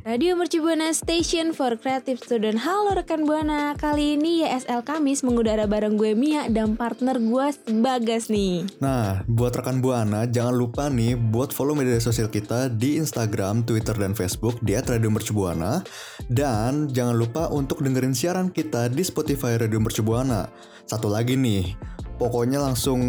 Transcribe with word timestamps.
Radio 0.00 0.32
Mercu 0.32 0.64
Buana 0.64 0.96
Station 0.96 1.52
for 1.52 1.76
Creative 1.76 2.16
Student 2.16 2.64
Halo 2.64 2.96
rekan 2.96 3.28
Buana 3.28 3.76
Kali 3.76 4.16
ini 4.16 4.40
YSL 4.40 4.80
Kamis 4.80 5.20
mengudara 5.20 5.68
bareng 5.68 6.00
gue 6.00 6.16
Mia 6.16 6.48
dan 6.48 6.72
partner 6.72 7.20
gue 7.20 7.52
Bagas 7.84 8.32
nih 8.32 8.64
Nah, 8.80 9.20
buat 9.28 9.52
rekan 9.52 9.84
Buana, 9.84 10.24
jangan 10.24 10.56
lupa 10.56 10.88
nih 10.88 11.20
buat 11.20 11.52
follow 11.52 11.76
media 11.76 12.00
sosial 12.00 12.32
kita 12.32 12.72
di 12.72 12.96
Instagram, 12.96 13.60
Twitter, 13.68 13.92
dan 13.92 14.16
Facebook 14.16 14.56
di 14.64 14.72
@radiomercubuana. 14.72 15.84
Dan 16.24 16.88
jangan 16.88 17.20
lupa 17.20 17.52
untuk 17.52 17.84
dengerin 17.84 18.16
siaran 18.16 18.48
kita 18.48 18.88
di 18.88 19.04
Spotify 19.04 19.60
Radio 19.60 19.84
Mercubuana. 19.84 20.48
Satu 20.88 21.12
lagi 21.12 21.36
nih, 21.36 21.76
pokoknya 22.20 22.60
langsung 22.60 23.00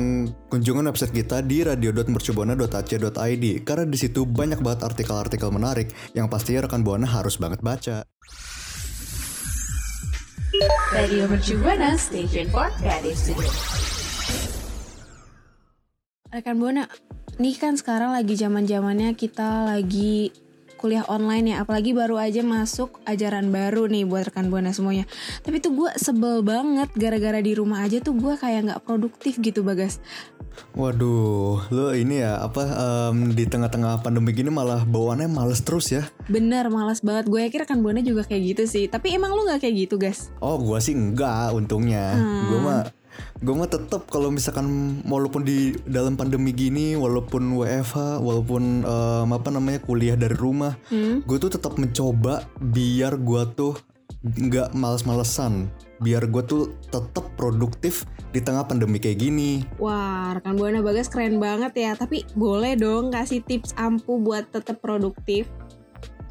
kunjungan 0.47 0.87
website 0.87 1.11
kita 1.11 1.43
di 1.43 1.67
radio.mercubuana.ac.id 1.67 3.45
karena 3.67 3.83
di 3.83 3.97
situ 3.99 4.23
banyak 4.23 4.63
banget 4.63 4.87
artikel-artikel 4.87 5.51
menarik 5.51 5.91
yang 6.15 6.31
pastinya 6.31 6.63
rekan 6.63 6.79
Buana 6.79 7.03
harus 7.03 7.35
banget 7.35 7.59
baca. 7.59 8.07
Radio 10.95 11.27
Mercu 11.27 11.59
Buana 11.59 11.99
Station 11.99 12.47
for 12.55 12.71
Creative. 12.79 13.19
Rekan 16.31 16.55
Buana, 16.55 16.87
nih 17.35 17.55
kan 17.59 17.75
sekarang 17.75 18.15
lagi 18.15 18.39
zaman 18.39 18.63
zamannya 18.63 19.11
kita 19.19 19.67
lagi 19.67 20.31
kuliah 20.81 21.05
online 21.05 21.53
ya. 21.53 21.55
Apalagi 21.61 21.93
baru 21.93 22.17
aja 22.17 22.41
masuk 22.41 22.97
ajaran 23.05 23.53
baru 23.53 23.85
nih 23.85 24.09
buat 24.09 24.33
rekan 24.33 24.49
buana 24.49 24.73
semuanya. 24.73 25.05
Tapi 25.45 25.61
tuh 25.61 25.77
gue 25.77 25.89
sebel 26.01 26.41
banget 26.41 26.89
gara-gara 26.97 27.37
di 27.37 27.53
rumah 27.53 27.85
aja 27.85 28.01
tuh 28.01 28.17
gue 28.17 28.33
kayak 28.35 28.73
nggak 28.73 28.81
produktif 28.81 29.37
gitu 29.37 29.61
bagas. 29.61 30.01
Waduh, 30.75 31.63
lo 31.71 31.95
ini 31.95 32.19
ya 32.19 32.43
apa 32.43 32.63
em, 32.67 33.31
di 33.31 33.47
tengah-tengah 33.47 34.03
pandemi 34.03 34.35
gini 34.35 34.51
malah 34.51 34.83
bawaannya 34.83 35.31
males 35.31 35.63
terus 35.63 35.93
ya? 35.93 36.03
bener 36.27 36.67
malas 36.67 36.99
banget. 36.99 37.29
Gue 37.29 37.45
yakin 37.47 37.63
rekan 37.63 37.79
buana 37.79 38.01
juga 38.01 38.27
kayak 38.27 38.57
gitu 38.57 38.63
sih. 38.67 38.85
Tapi 38.89 39.15
emang 39.15 39.31
lu 39.31 39.47
nggak 39.47 39.63
kayak 39.63 39.75
gitu 39.87 39.95
guys 39.95 40.33
Oh, 40.43 40.59
gua 40.59 40.81
sih 40.83 40.91
enggak 40.97 41.55
untungnya. 41.55 42.15
Gua 42.51 42.59
mah 42.59 42.81
gua 43.41 43.65
mah 43.65 43.69
tetap 43.69 44.07
kalau 44.07 44.29
misalkan 44.31 44.99
walaupun 45.05 45.43
di 45.43 45.75
dalam 45.87 46.15
pandemi 46.15 46.51
gini, 46.51 46.93
walaupun 46.95 47.57
WFH, 47.57 48.21
walaupun 48.21 48.85
em, 48.85 49.29
apa 49.31 49.49
namanya 49.49 49.79
kuliah 49.83 50.15
dari 50.15 50.35
rumah, 50.35 50.75
gue 51.25 51.37
tuh 51.37 51.51
tetap 51.51 51.75
mencoba 51.79 52.45
biar 52.59 53.17
gua 53.19 53.47
tuh 53.49 53.75
nggak 54.21 54.77
males-malesan, 54.77 55.65
biar 55.97 56.29
gue 56.29 56.43
tuh 56.45 56.63
tetap 56.93 57.25
produktif 57.33 58.05
di 58.29 58.39
tengah 58.39 58.69
pandemi 58.69 59.01
kayak 59.01 59.17
gini. 59.17 59.65
Wah, 59.81 60.37
rekan 60.37 60.55
Buana 60.61 60.85
Bagas 60.85 61.09
keren 61.09 61.41
banget 61.41 61.73
ya. 61.73 61.91
Tapi 61.97 62.29
boleh 62.37 62.77
dong 62.77 63.09
kasih 63.09 63.41
tips 63.41 63.73
ampuh 63.81 64.21
buat 64.21 64.45
tetap 64.53 64.77
produktif. 64.79 65.49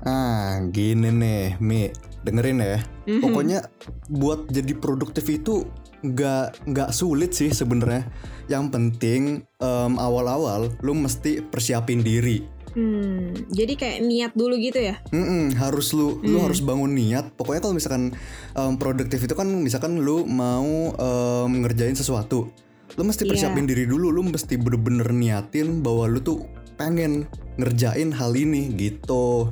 Ah, 0.06 0.64
gini 0.72 1.12
nih, 1.12 1.60
Mi, 1.60 1.92
dengerin 2.24 2.62
ya. 2.62 2.78
Pokoknya 3.20 3.66
buat 4.08 4.48
jadi 4.48 4.72
produktif 4.78 5.26
itu 5.28 5.66
nggak 6.00 6.66
nggak 6.68 6.90
sulit 6.90 7.32
sih 7.32 7.52
sebenarnya. 7.52 8.08
Yang 8.48 8.64
penting 8.74 9.22
em, 9.58 9.92
awal-awal 9.96 10.72
lu 10.80 10.92
mesti 10.96 11.44
persiapin 11.44 12.02
diri. 12.02 12.42
Hmm, 12.70 13.34
jadi 13.50 13.74
kayak 13.74 13.98
niat 14.06 14.32
dulu 14.38 14.54
gitu 14.54 14.78
ya? 14.78 15.02
Mm-mm, 15.10 15.58
harus 15.58 15.90
lu 15.90 16.22
lu 16.22 16.38
harus 16.38 16.62
bangun 16.62 16.94
niat. 16.94 17.34
Pokoknya 17.34 17.66
kalau 17.66 17.74
misalkan 17.74 18.14
em, 18.54 18.72
produktif 18.78 19.22
itu 19.26 19.34
kan 19.34 19.46
misalkan 19.46 19.98
lu 19.98 20.22
mau 20.22 20.94
em, 20.94 21.50
ngerjain 21.66 21.98
sesuatu, 21.98 22.46
lu 22.94 23.02
mesti 23.02 23.26
Iya. 23.26 23.30
persiapin 23.34 23.66
diri 23.66 23.90
dulu. 23.90 24.14
Lu 24.14 24.22
mesti 24.22 24.54
bener-bener 24.54 25.10
niatin 25.10 25.82
bahwa 25.82 26.06
lu 26.06 26.22
tuh 26.22 26.46
pengen 26.78 27.26
ngerjain 27.58 28.14
hal 28.14 28.32
ini 28.38 28.70
gitu. 28.78 29.50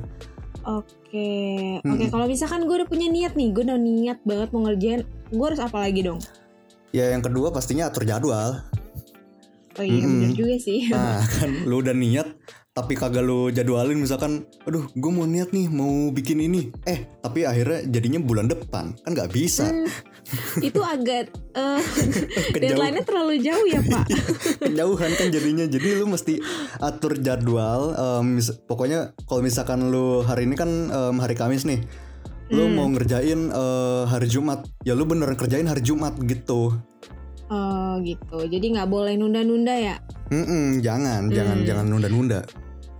Oke, 0.63 1.29
oke. 1.81 2.05
Kalau 2.11 2.25
misalkan 2.27 2.67
gue 2.67 2.75
udah 2.83 2.89
punya 2.89 3.07
niat 3.09 3.33
nih, 3.33 3.49
gue 3.51 3.63
udah 3.63 3.79
niat 3.79 4.19
banget 4.27 4.49
mau 4.53 4.63
ngerjain, 4.67 5.01
gue 5.31 5.45
harus 5.45 5.61
apa 5.61 5.77
lagi 5.81 6.03
dong? 6.05 6.19
Ya 6.89 7.09
yang 7.09 7.21
kedua 7.21 7.49
pastinya 7.49 7.85
atur 7.85 8.03
jadwal. 8.03 8.65
Oh 9.75 9.85
iya, 9.85 10.03
bener 10.03 10.33
juga 10.33 10.55
sih. 10.57 10.89
Nah 10.89 11.21
kan 11.37 11.63
lu 11.63 11.79
udah 11.79 11.93
niat 11.93 12.27
tapi 12.69 12.95
kagak 12.95 13.21
lu 13.21 13.49
jadwalin 13.49 13.97
misalkan 13.97 14.47
aduh 14.63 14.87
gue 14.87 15.11
mau 15.11 15.27
niat 15.27 15.51
nih 15.51 15.67
mau 15.67 15.89
bikin 16.09 16.39
ini 16.39 16.71
eh 16.85 17.11
tapi 17.19 17.43
akhirnya 17.43 17.83
jadinya 17.83 18.23
bulan 18.23 18.47
depan 18.47 18.95
kan 18.95 19.11
nggak 19.11 19.27
bisa 19.29 19.67
Itu 20.57 20.79
agak 20.79 21.27
Kejauh. 22.55 22.55
deadline-nya 22.55 23.03
terlalu 23.03 23.41
jauh 23.41 23.67
ya 23.67 23.81
pak. 23.83 24.05
kejauhan 24.63 25.11
kan 25.11 25.27
jadinya 25.27 25.65
jadi 25.65 25.99
lu 25.99 26.07
mesti 26.07 26.39
atur 26.79 27.19
jadwal 27.19 27.91
mis- 28.21 28.55
pokoknya 28.63 29.11
kalau 29.27 29.41
misalkan 29.41 29.91
lu 29.91 30.21
hari 30.21 30.47
ini 30.47 30.55
kan 30.55 30.69
em, 30.87 31.15
hari 31.19 31.35
Kamis 31.35 31.67
nih 31.67 31.83
lu 32.49 32.65
mau 32.73 32.89
ngerjain 32.89 33.53
eh, 33.53 34.03
hari 34.09 34.27
Jumat. 34.29 34.65
Ya 34.81 34.97
lu 34.97 35.05
beneran 35.05 35.37
kerjain 35.37 35.69
hari 35.69 35.85
Jumat 35.85 36.17
gitu. 36.25 36.73
Oh 37.49 37.93
gitu. 38.05 38.45
Jadi 38.45 38.77
nggak 38.77 38.89
boleh 38.89 39.17
nunda-nunda 39.17 39.73
ya? 39.73 39.95
Mm-mm, 40.29 40.85
jangan 40.85 41.33
jangan 41.33 41.65
jangan 41.65 41.85
nunda-nunda. 41.89 42.45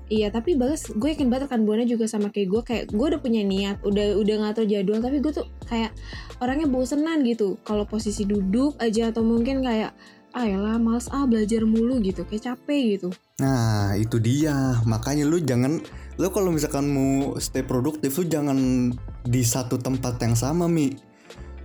Iya 0.09 0.33
tapi 0.33 0.57
bagus 0.57 0.89
gue 0.89 1.13
yakin 1.13 1.29
banget 1.29 1.53
kan 1.53 1.69
Buana 1.69 1.85
juga 1.85 2.09
sama 2.09 2.33
kayak 2.33 2.47
gue. 2.49 2.61
Kayak 2.65 2.83
gue 2.89 3.05
udah 3.13 3.21
punya 3.21 3.45
niat 3.45 3.77
udah 3.85 4.17
udah 4.17 4.35
ngatur 4.41 4.65
jadwal 4.65 4.97
tapi 5.05 5.21
gue 5.21 5.33
tuh 5.37 5.45
kayak 5.69 5.93
orangnya 6.41 6.65
bosenan 6.65 7.21
gitu. 7.29 7.61
Kalau 7.61 7.85
posisi 7.85 8.25
duduk 8.25 8.73
aja 8.81 9.13
atau 9.13 9.21
mungkin 9.21 9.61
kayak 9.61 9.93
ah 10.33 10.45
yalah 10.45 10.77
males 10.81 11.09
ah 11.13 11.29
belajar 11.29 11.61
mulu 11.61 12.01
gitu. 12.01 12.25
Kayak 12.25 12.57
capek 12.57 12.97
gitu. 12.97 13.09
Nah 13.37 13.93
itu 14.01 14.17
dia. 14.17 14.81
Makanya 14.89 15.29
lu 15.29 15.45
jangan 15.45 15.77
lu 16.17 16.27
kalau 16.33 16.49
misalkan 16.49 16.89
mau 16.89 17.37
stay 17.37 17.61
produktif 17.61 18.17
lu 18.17 18.25
jangan 18.25 18.89
di 19.29 19.45
satu 19.45 19.77
tempat 19.77 20.17
yang 20.25 20.33
sama 20.33 20.65
mi. 20.65 20.89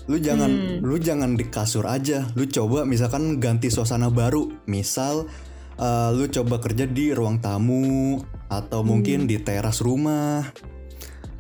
Lu 0.05 0.21
jangan 0.21 0.85
lu 0.85 1.01
jangan 1.01 1.33
di 1.33 1.49
kasur 1.49 1.89
aja. 1.89 2.29
Lu 2.37 2.45
coba 2.45 2.85
misalkan 2.85 3.41
ganti 3.41 3.73
suasana 3.73 4.13
baru. 4.13 4.53
Misal 4.69 5.25
eh, 5.81 6.11
lu 6.13 6.29
coba 6.29 6.61
kerja 6.61 6.85
di 6.85 7.17
ruang 7.17 7.41
tamu 7.41 8.21
atau 8.53 8.85
mungkin 8.85 9.25
di 9.25 9.41
teras 9.41 9.81
rumah. 9.81 10.45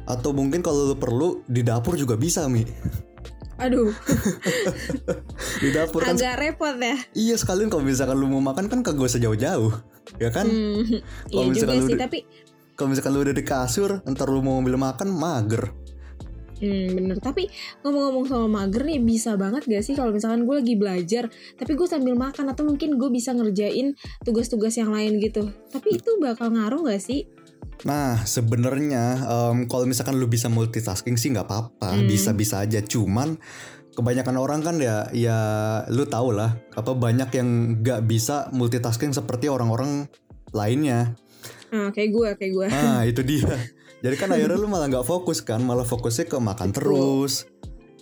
Atau 0.09 0.33
mungkin 0.33 0.65
kalau 0.65 0.93
lu 0.93 0.97
perlu 0.97 1.45
di 1.45 1.61
dapur 1.61 2.01
juga 2.01 2.17
bisa 2.17 2.49
mi. 2.49 2.65
Aduh. 3.55 3.95
Di 5.62 5.71
dapur 5.71 6.03
kan 6.03 6.19
agak 6.19 6.43
repot 6.43 6.75
ya. 6.75 6.99
Iya 7.15 7.39
sekalian 7.39 7.71
kalau 7.71 7.87
misalkan 7.87 8.19
lu 8.19 8.27
mau 8.27 8.43
makan 8.43 8.67
kan 8.67 8.83
kagak 8.83 9.06
usah 9.06 9.23
jauh-jauh 9.23 9.71
ya 10.19 10.35
kan? 10.35 10.51
Hmm, 10.51 10.83
iya 11.31 11.47
juga 11.47 11.71
misalkan 11.71 11.79
lu 11.79 11.87
sih 11.87 11.95
tapi 11.95 12.19
kalau 12.75 12.89
misalkan 12.91 13.12
lu 13.15 13.23
udah 13.23 13.37
di 13.37 13.45
kasur 13.47 13.91
ntar 14.11 14.27
lu 14.27 14.43
mau 14.43 14.59
ambil 14.59 14.75
makan 14.75 15.09
mager 15.15 15.71
hmm, 16.64 16.86
bener 16.97 17.16
tapi 17.20 17.52
ngomong-ngomong 17.84 18.25
soal 18.25 18.48
mager 18.48 18.88
nih 18.88 19.04
bisa 19.04 19.36
banget 19.36 19.69
gak 19.69 19.84
sih 19.84 19.92
kalau 19.92 20.16
misalkan 20.16 20.48
gue 20.48 20.56
lagi 20.56 20.75
belajar 20.75 21.28
tapi 21.60 21.76
gue 21.76 21.84
sambil 21.84 22.16
makan 22.16 22.48
atau 22.48 22.64
mungkin 22.64 22.97
gue 22.97 23.10
bisa 23.12 23.36
ngerjain 23.36 23.92
tugas-tugas 24.25 24.72
yang 24.80 24.88
lain 24.88 25.20
gitu 25.20 25.52
tapi 25.69 26.00
itu 26.00 26.10
bakal 26.19 26.48
ngaruh 26.48 26.88
gak 26.88 27.04
sih 27.04 27.28
Nah, 27.82 28.22
sebenarnya 28.22 29.19
em, 29.26 29.66
kalau 29.66 29.84
misalkan 29.84 30.16
lu 30.16 30.30
bisa 30.30 30.47
multitasking 30.47 31.19
sih 31.19 31.34
nggak 31.34 31.44
apa-apa, 31.44 31.98
Hmm. 32.00 32.06
bisa-bisa 32.06 32.62
aja. 32.62 32.81
Cuman 32.81 33.36
kebanyakan 33.92 34.36
orang 34.41 34.60
kan 34.62 34.78
ya, 34.78 35.10
ya 35.10 35.38
lu 35.91 36.06
tau 36.06 36.31
lah, 36.31 36.54
apa 36.72 36.94
banyak 36.94 37.28
yang 37.34 37.48
nggak 37.82 38.06
bisa 38.08 38.48
multitasking 38.54 39.12
seperti 39.12 39.50
orang-orang 39.50 40.06
lainnya. 40.55 41.19
Ah, 41.75 41.90
kayak 41.90 42.10
gue, 42.14 42.28
kayak 42.38 42.52
gue. 42.55 42.67
Nah, 42.70 43.02
itu 43.05 43.20
dia. 43.26 43.52
Jadi 44.05 44.21
kan 44.21 44.29
akhirnya 44.37 44.61
lu 44.61 44.69
malah 44.69 44.93
nggak 44.93 45.09
fokus 45.09 45.41
kan, 45.41 45.65
malah 45.65 45.89
fokusnya 45.89 46.29
ke 46.29 46.37
makan 46.37 46.77
terus. 46.77 47.49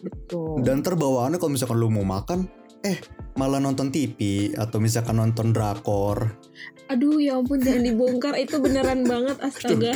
Betul. 0.03 0.67
Dan 0.67 0.83
terbawaannya 0.83 1.39
kalau 1.39 1.55
misalkan 1.55 1.79
lu 1.79 1.95
mau 1.95 2.03
makan, 2.03 2.51
eh 2.83 2.99
malah 3.39 3.63
nonton 3.63 3.95
TV 3.95 4.51
atau 4.59 4.83
misalkan 4.83 5.23
nonton 5.23 5.55
drakor. 5.55 6.43
Aduh, 6.91 7.23
ya 7.23 7.39
ampun 7.39 7.63
jangan 7.63 7.87
dibongkar 7.87 8.35
itu 8.37 8.59
beneran 8.59 9.07
banget 9.15 9.39
astaga. 9.41 9.95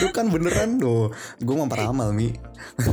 Itu 0.00 0.10
kan 0.16 0.32
beneran 0.32 0.80
tuh. 0.80 1.12
Gue 1.44 1.54
mau 1.54 1.68
peramal 1.68 2.10
mi. 2.16 2.32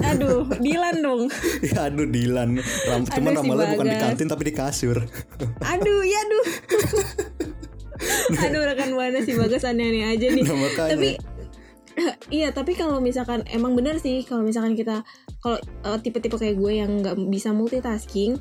Aduh, 0.04 0.46
Dilan 0.60 1.00
dong. 1.00 1.32
ya 1.72 1.88
aduh 1.88 2.06
Dilan. 2.06 2.60
Ram, 2.92 3.08
cuman 3.08 3.32
Aduh, 3.34 3.42
si 3.42 3.48
ramalnya 3.48 3.68
bukan 3.74 3.88
di 3.88 3.98
kantin 3.98 4.28
tapi 4.28 4.44
di 4.52 4.54
kasur. 4.54 5.00
Aduh, 5.64 6.02
ya 6.04 6.20
aduh. 6.20 6.46
aduh 8.44 8.62
rekan 8.68 8.92
buana 8.92 9.24
si 9.24 9.32
bagas 9.34 9.64
aneh-aneh 9.64 10.14
aja 10.14 10.28
nih. 10.30 10.44
Nah, 10.44 10.58
makanya. 10.60 10.92
Tapi 10.94 11.10
iya, 12.34 12.52
tapi 12.52 12.74
kalau 12.74 13.00
misalkan 13.00 13.44
emang 13.48 13.74
bener 13.74 13.98
sih 13.98 14.24
kalau 14.24 14.44
misalkan 14.44 14.74
kita 14.74 15.02
kalau 15.40 15.58
eh, 15.60 16.00
tipe-tipe 16.00 16.36
kayak 16.36 16.56
gue 16.56 16.72
yang 16.78 17.02
nggak 17.02 17.16
bisa 17.28 17.52
multitasking, 17.52 18.38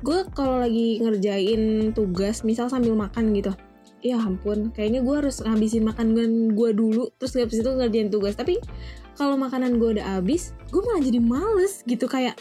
gue 0.00 0.18
kalau 0.32 0.60
lagi 0.60 0.98
ngerjain 1.00 1.92
tugas 1.92 2.42
misal 2.42 2.68
sambil 2.68 2.94
makan 2.94 3.32
gitu. 3.32 3.52
ya 4.00 4.16
ampun 4.16 4.72
kayaknya 4.72 5.04
gue 5.04 5.12
harus 5.12 5.44
ngabisin 5.44 5.84
makanan 5.84 6.56
gue 6.56 6.72
dulu 6.72 7.12
terus 7.20 7.36
habis 7.36 7.60
itu 7.60 7.68
ngerjain 7.68 8.08
tugas 8.08 8.32
tapi 8.32 8.56
kalau 9.12 9.36
makanan 9.36 9.76
gue 9.76 10.00
udah 10.00 10.16
habis 10.16 10.56
gue 10.72 10.80
malah 10.80 11.04
jadi 11.04 11.20
males 11.20 11.84
gitu 11.84 12.08
kayak 12.08 12.32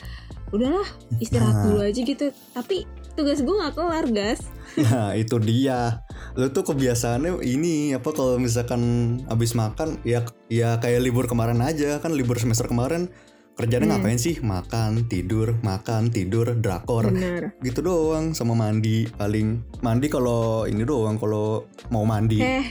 udahlah 0.56 0.88
istirahat 1.20 1.52
Nah. 1.52 1.64
dulu 1.68 1.80
aja 1.84 2.00
gitu 2.00 2.32
tapi 2.56 2.88
tugas 3.12 3.44
gue 3.44 3.52
nggak 3.52 3.76
kelar 3.76 4.08
gas 4.08 4.40
Nah 4.80 5.12
itu 5.20 5.36
dia 5.44 6.00
Lu 6.38 6.48
tuh 6.52 6.64
kebiasaannya 6.74 7.44
ini 7.44 7.94
Apa 7.96 8.12
kalau 8.12 8.40
misalkan 8.40 8.82
Abis 9.28 9.54
makan 9.58 10.02
Ya 10.04 10.24
ya 10.52 10.78
kayak 10.78 11.02
libur 11.04 11.26
kemarin 11.26 11.60
aja 11.64 12.00
Kan 12.00 12.16
libur 12.16 12.38
semester 12.38 12.68
kemarin 12.70 13.12
Kerjanya 13.60 13.92
Hmm. 13.92 14.00
ngapain 14.00 14.16
sih? 14.16 14.40
Makan, 14.40 15.12
tidur, 15.12 15.60
makan, 15.60 16.16
tidur, 16.16 16.56
drakor. 16.56 17.12
Benar 17.12 17.60
Gitu 17.60 17.84
doang 17.84 18.32
Sama 18.32 18.56
mandi 18.56 19.04
paling. 19.20 19.60
Mandi 19.84 20.08
kalau 20.08 20.64
ini 20.64 20.88
doang 20.88 21.20
Kalau 21.20 21.68
mau 21.92 22.08
mandi. 22.08 22.40
Eh 22.40 22.64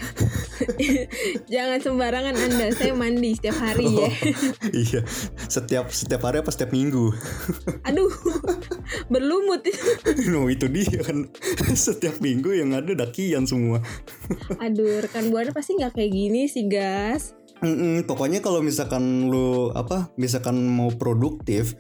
jangan 1.53 1.77
sembarangan 1.77 2.33
anda 2.33 2.73
saya 2.73 2.97
mandi 2.97 3.37
setiap 3.37 3.61
hari 3.61 3.85
ya. 3.85 4.11
Iya. 4.73 5.01
Setiap 5.45 5.93
setiap 5.93 6.25
hari 6.25 6.41
apa 6.41 6.49
setiap 6.49 6.73
minggu? 6.73 7.13
Aduh 7.89 8.09
berlumut. 9.13 9.69
No 10.33 10.49
itu 10.49 10.73
dia 10.73 11.05
kan. 11.05 11.29
Setiap 11.77 12.25
minggu 12.25 12.57
yang 12.57 12.73
ada 12.73 12.97
dakian 12.97 13.45
semua. 13.45 13.85
Aduh 14.57 15.05
rekan 15.05 15.29
buana 15.29 15.53
pasti 15.53 15.77
nggak 15.77 16.01
kayak 16.01 16.13
gini 16.17 16.49
sih 16.49 16.65
gas 16.65 17.37
Mm-mm, 17.59 18.07
pokoknya 18.07 18.39
kalau 18.39 18.63
misalkan 18.63 19.27
lu 19.27 19.75
apa 19.75 20.15
misalkan 20.15 20.63
mau 20.63 20.91
produktif 20.91 21.75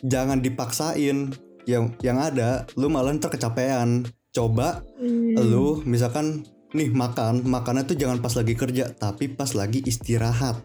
jangan 0.00 0.40
dipaksain 0.40 1.36
yang 1.68 1.92
yang 2.00 2.16
ada 2.16 2.64
lu 2.74 2.88
malah 2.88 3.12
ntar 3.12 3.28
kecapean 3.28 4.08
coba 4.30 4.80
Hmm. 4.96 5.36
lu 5.36 5.84
misalkan 5.84 6.42
nih 6.70 6.88
makan 6.88 7.44
makannya 7.44 7.84
tuh 7.84 7.96
jangan 7.96 8.18
pas 8.18 8.32
lagi 8.32 8.52
kerja 8.52 8.88
tapi 8.90 9.28
pas 9.28 9.52
lagi 9.52 9.84
istirahat 9.84 10.60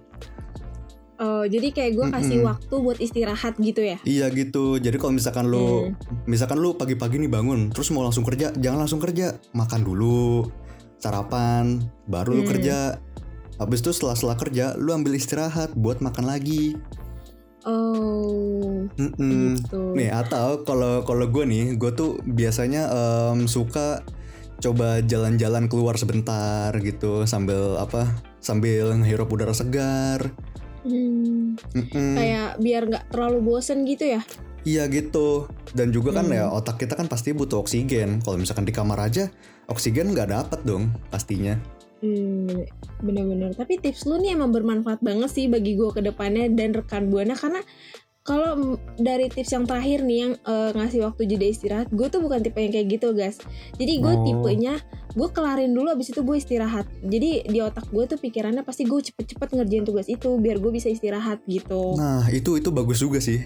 Oh, 1.15 1.47
jadi 1.47 1.71
kayak 1.71 1.91
gue 1.95 2.07
kasih 2.09 2.37
Mm-mm. 2.41 2.51
waktu 2.51 2.75
buat 2.75 2.99
istirahat 2.99 3.55
gitu 3.55 3.79
ya? 3.79 3.95
iya 4.03 4.27
gitu 4.27 4.75
jadi 4.75 4.97
kalau 4.97 5.15
misalkan 5.15 5.47
lu 5.47 5.95
misalkan 6.25 6.59
lu 6.59 6.75
pagi-pagi 6.75 7.15
nih 7.15 7.31
bangun 7.31 7.71
terus 7.71 7.93
mau 7.95 8.03
langsung 8.03 8.27
kerja 8.27 8.51
jangan 8.51 8.83
langsung 8.83 8.99
kerja 8.99 9.31
makan 9.51 9.81
dulu 9.83 10.51
sarapan 10.97 11.79
baru 12.07 12.35
lu 12.35 12.43
Hmm. 12.43 12.51
kerja 12.51 12.75
habis 13.57 13.81
itu 13.81 13.91
setelah 13.91 14.15
setelah 14.15 14.37
kerja 14.37 14.65
lu 14.75 14.91
ambil 14.91 15.13
istirahat 15.13 15.73
buat 15.73 15.99
makan 15.99 16.25
lagi 16.25 16.77
Oh, 17.63 18.83
Mm-mm. 18.99 19.55
gitu. 19.55 19.95
Nih 19.95 20.11
atau 20.11 20.67
kalau 20.67 21.07
kalau 21.07 21.23
gue 21.31 21.47
nih, 21.47 21.79
gue 21.79 21.95
tuh 21.95 22.19
biasanya 22.27 22.91
em, 22.91 23.47
suka 23.47 24.03
coba 24.59 24.99
jalan-jalan 24.99 25.71
keluar 25.71 25.95
sebentar 25.95 26.75
gitu 26.83 27.23
sambil 27.23 27.79
apa? 27.79 28.11
Sambil 28.43 28.91
ngehirup 28.99 29.31
udara 29.31 29.55
segar. 29.55 30.27
Hmm, 30.83 31.55
Mm-mm. 31.71 32.19
kayak 32.19 32.59
biar 32.59 32.83
nggak 32.83 33.05
terlalu 33.15 33.39
bosen 33.39 33.87
gitu 33.87 34.11
ya? 34.11 34.21
Iya 34.67 34.91
gitu. 34.91 35.47
Dan 35.71 35.95
juga 35.95 36.19
kan 36.19 36.27
Hmm. 36.27 36.35
ya 36.35 36.51
otak 36.51 36.83
kita 36.83 36.99
kan 36.99 37.07
pasti 37.07 37.31
butuh 37.31 37.63
oksigen. 37.63 38.19
Kalau 38.27 38.35
misalkan 38.35 38.67
di 38.67 38.75
kamar 38.75 38.99
aja, 38.99 39.31
oksigen 39.71 40.11
nggak 40.11 40.35
dapet 40.35 40.59
dong 40.67 40.91
pastinya. 41.07 41.55
Hmm, 42.03 42.67
bener-bener. 42.99 43.55
Tapi 43.55 43.79
tips 43.79 44.03
lu 44.03 44.19
nih 44.19 44.35
emang 44.35 44.51
bermanfaat 44.51 44.99
banget 44.99 45.31
sih 45.31 45.47
bagi 45.47 45.79
gue 45.79 45.87
ke 45.95 46.03
depannya 46.03 46.51
dan 46.51 46.75
rekan 46.75 47.07
buana 47.07 47.31
karena 47.31 47.63
kalau 48.23 48.79
dari 48.95 49.27
tips 49.27 49.51
yang 49.51 49.67
terakhir 49.67 49.99
nih 50.03 50.17
yang 50.27 50.33
eh, 50.35 50.71
ngasih 50.75 51.03
waktu 51.03 51.27
jeda 51.27 51.43
istirahat, 51.43 51.87
gue 51.91 52.07
tuh 52.07 52.23
bukan 52.23 52.39
tipe 52.39 52.55
yang 52.59 52.71
kayak 52.71 52.87
gitu 52.99 53.11
guys. 53.11 53.39
Jadi 53.79 53.99
gue 53.99 54.13
Oh. 54.15 54.23
tipenya 54.23 54.79
gue 55.15 55.27
kelarin 55.31 55.71
dulu 55.71 55.91
abis 55.91 56.11
itu 56.11 56.23
gue 56.23 56.35
istirahat. 56.39 56.87
Jadi 57.03 57.47
di 57.47 57.59
otak 57.59 57.87
gue 57.91 58.03
tuh 58.07 58.19
pikirannya 58.19 58.63
pasti 58.63 58.83
gue 58.83 58.99
cepet-cepet 58.99 59.59
ngerjain 59.59 59.83
tugas 59.83 60.07
itu 60.07 60.39
biar 60.39 60.59
gue 60.59 60.71
bisa 60.71 60.87
istirahat 60.91 61.39
gitu. 61.47 61.95
Nah 61.99 62.27
itu 62.31 62.55
itu 62.59 62.67
bagus 62.71 62.99
juga 62.99 63.19
sih. 63.19 63.43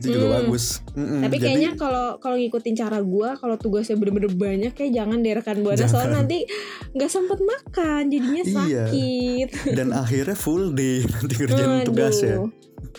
Itu 0.00 0.08
juga 0.10 0.26
Hmm. 0.26 0.36
bagus. 0.42 0.80
Mm-mm. 0.92 1.20
Tapi 1.20 1.36
Jadi- 1.36 1.44
kayaknya 1.44 1.70
kalau 1.76 2.06
kalau 2.16 2.36
ngikutin 2.36 2.74
cara 2.74 2.98
gua, 3.00 3.36
kalau 3.36 3.56
tugasnya 3.56 3.94
bener-bener 3.94 4.32
banyak 4.32 4.72
kayak 4.72 4.92
jangan 4.92 5.20
deh 5.20 5.32
rekan 5.32 5.58
buana 5.60 5.84
soalnya 5.84 6.18
nanti 6.18 6.48
nggak 6.92 7.10
sempet 7.10 7.38
makan, 7.38 8.02
jadinya 8.08 8.42
Iya. 8.42 8.52
sakit. 8.88 9.48
dan 9.78 9.88
akhirnya 9.92 10.34
full 10.34 10.72
day 10.72 11.04
nanti 11.12 11.34
ya. 11.36 11.46
Aduh. 11.46 12.48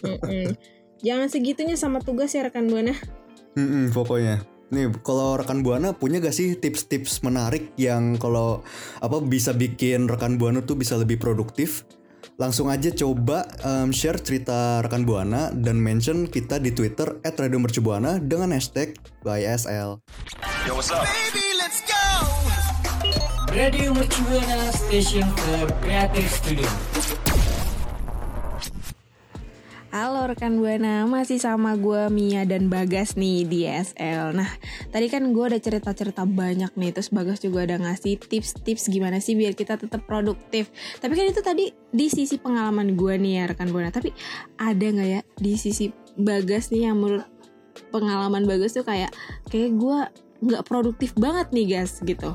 Mm-mm. 0.03 0.47
Jangan 1.03 1.27
segitunya 1.27 1.75
sama 1.75 1.99
tugas 1.99 2.31
ya 2.31 2.45
rekan 2.45 2.69
buana. 2.69 2.95
Mm-mm, 3.53 3.91
pokoknya. 3.91 4.39
Nih, 4.71 4.89
kalau 5.01 5.37
rekan 5.37 5.61
buana 5.61 5.93
punya 5.93 6.17
gak 6.17 6.33
sih 6.33 6.57
tips-tips 6.57 7.21
menarik 7.21 7.75
yang 7.75 8.17
kalau 8.17 8.65
apa 8.97 9.21
bisa 9.21 9.53
bikin 9.53 10.09
rekan 10.09 10.41
buana 10.41 10.61
tuh 10.61 10.73
bisa 10.73 10.97
lebih 10.97 11.19
produktif? 11.19 11.85
Langsung 12.41 12.65
aja 12.65 12.89
coba 12.89 13.45
em, 13.61 13.93
share 13.93 14.17
cerita 14.17 14.81
rekan 14.81 15.05
buana 15.05 15.53
dan 15.53 15.77
mention 15.77 16.25
kita 16.25 16.57
di 16.57 16.73
Twitter 16.73 17.21
@radiomercubuana 17.21 18.17
dengan 18.17 18.57
hashtag 18.57 18.97
YSL. 19.21 20.01
Radio 23.53 23.93
Mercubuana 23.93 24.73
Station 24.73 25.29
for 25.45 25.69
Creative 25.85 26.25
Studio. 26.25 26.65
Halo 29.93 30.25
rekan 30.25 30.57
buana, 30.57 31.05
masih 31.05 31.37
sama 31.37 31.77
gue 31.77 32.09
Mia 32.09 32.49
dan 32.49 32.65
Bagas 32.65 33.13
nih 33.13 33.45
di 33.45 33.69
SL. 33.69 34.33
Nah, 34.33 34.49
tadi 34.89 35.05
kan 35.05 35.21
gue 35.29 35.45
udah 35.45 35.61
cerita-cerita 35.61 36.25
banyak 36.25 36.73
nih, 36.73 36.89
terus 36.89 37.13
Bagas 37.13 37.45
juga 37.45 37.61
udah 37.69 37.77
ngasih 37.77 38.17
tips-tips 38.17 38.89
gimana 38.89 39.21
sih 39.21 39.37
biar 39.37 39.53
kita 39.53 39.77
tetap 39.77 40.01
produktif. 40.09 40.73
Tapi 40.97 41.13
kan 41.13 41.29
itu 41.29 41.45
tadi 41.45 41.69
di 41.93 42.09
sisi 42.09 42.41
pengalaman 42.41 42.97
gue 42.97 43.21
nih 43.21 43.33
ya 43.37 43.43
rekan 43.53 43.69
buana. 43.69 43.93
Tapi 43.93 44.09
ada 44.57 44.81
nggak 44.81 45.09
ya 45.13 45.21
di 45.37 45.53
sisi 45.61 45.93
Bagas 46.17 46.73
nih 46.73 46.89
yang 46.89 46.97
menurut 46.97 47.29
pengalaman 47.93 48.49
Bagas 48.49 48.73
tuh 48.73 48.81
kayak 48.81 49.13
kayak 49.53 49.77
gue 49.77 49.97
nggak 50.41 50.65
produktif 50.65 51.13
banget 51.13 51.53
nih 51.53 51.69
guys 51.69 52.01
gitu. 52.01 52.33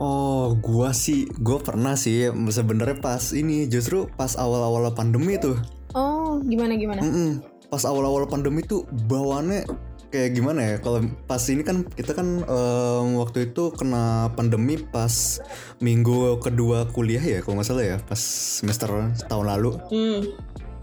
Oh, 0.00 0.56
gua 0.56 0.96
sih, 0.96 1.28
gua 1.44 1.60
pernah 1.60 1.92
sih 1.92 2.32
sebenarnya 2.32 3.04
pas 3.04 3.36
ini 3.36 3.68
justru 3.68 4.08
pas 4.16 4.32
awal-awal 4.32 4.96
pandemi 4.96 5.36
tuh. 5.36 5.60
Oh, 5.98 6.38
gimana 6.46 6.78
gimana? 6.78 7.02
Mm-mm. 7.02 7.42
Pas 7.66 7.82
awal-awal 7.82 8.30
pandemi 8.30 8.62
tuh 8.62 8.86
bawaannya 9.10 9.66
kayak 10.14 10.30
gimana 10.38 10.60
ya? 10.62 10.74
Kalau 10.78 11.02
pas 11.26 11.42
ini 11.50 11.66
kan 11.66 11.82
kita 11.82 12.14
kan 12.14 12.46
em, 12.46 13.06
waktu 13.18 13.50
itu 13.50 13.74
kena 13.74 14.30
pandemi 14.38 14.78
pas 14.78 15.42
minggu 15.82 16.38
kedua 16.38 16.86
kuliah 16.94 17.20
ya, 17.20 17.42
kalau 17.42 17.58
nggak 17.58 17.68
salah 17.68 17.84
ya, 17.84 17.96
pas 18.06 18.20
semester 18.62 18.88
tahun 19.26 19.46
lalu. 19.58 19.74
Hmm. 19.90 20.22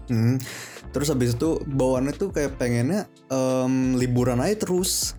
Hmm. 0.06 0.36
Terus 0.94 1.10
habis 1.10 1.34
itu 1.34 1.60
bawaannya 1.64 2.12
tuh 2.14 2.30
kayak 2.30 2.60
pengennya 2.60 3.08
em, 3.32 3.96
liburan 3.96 4.38
aja 4.44 4.68
terus. 4.68 5.16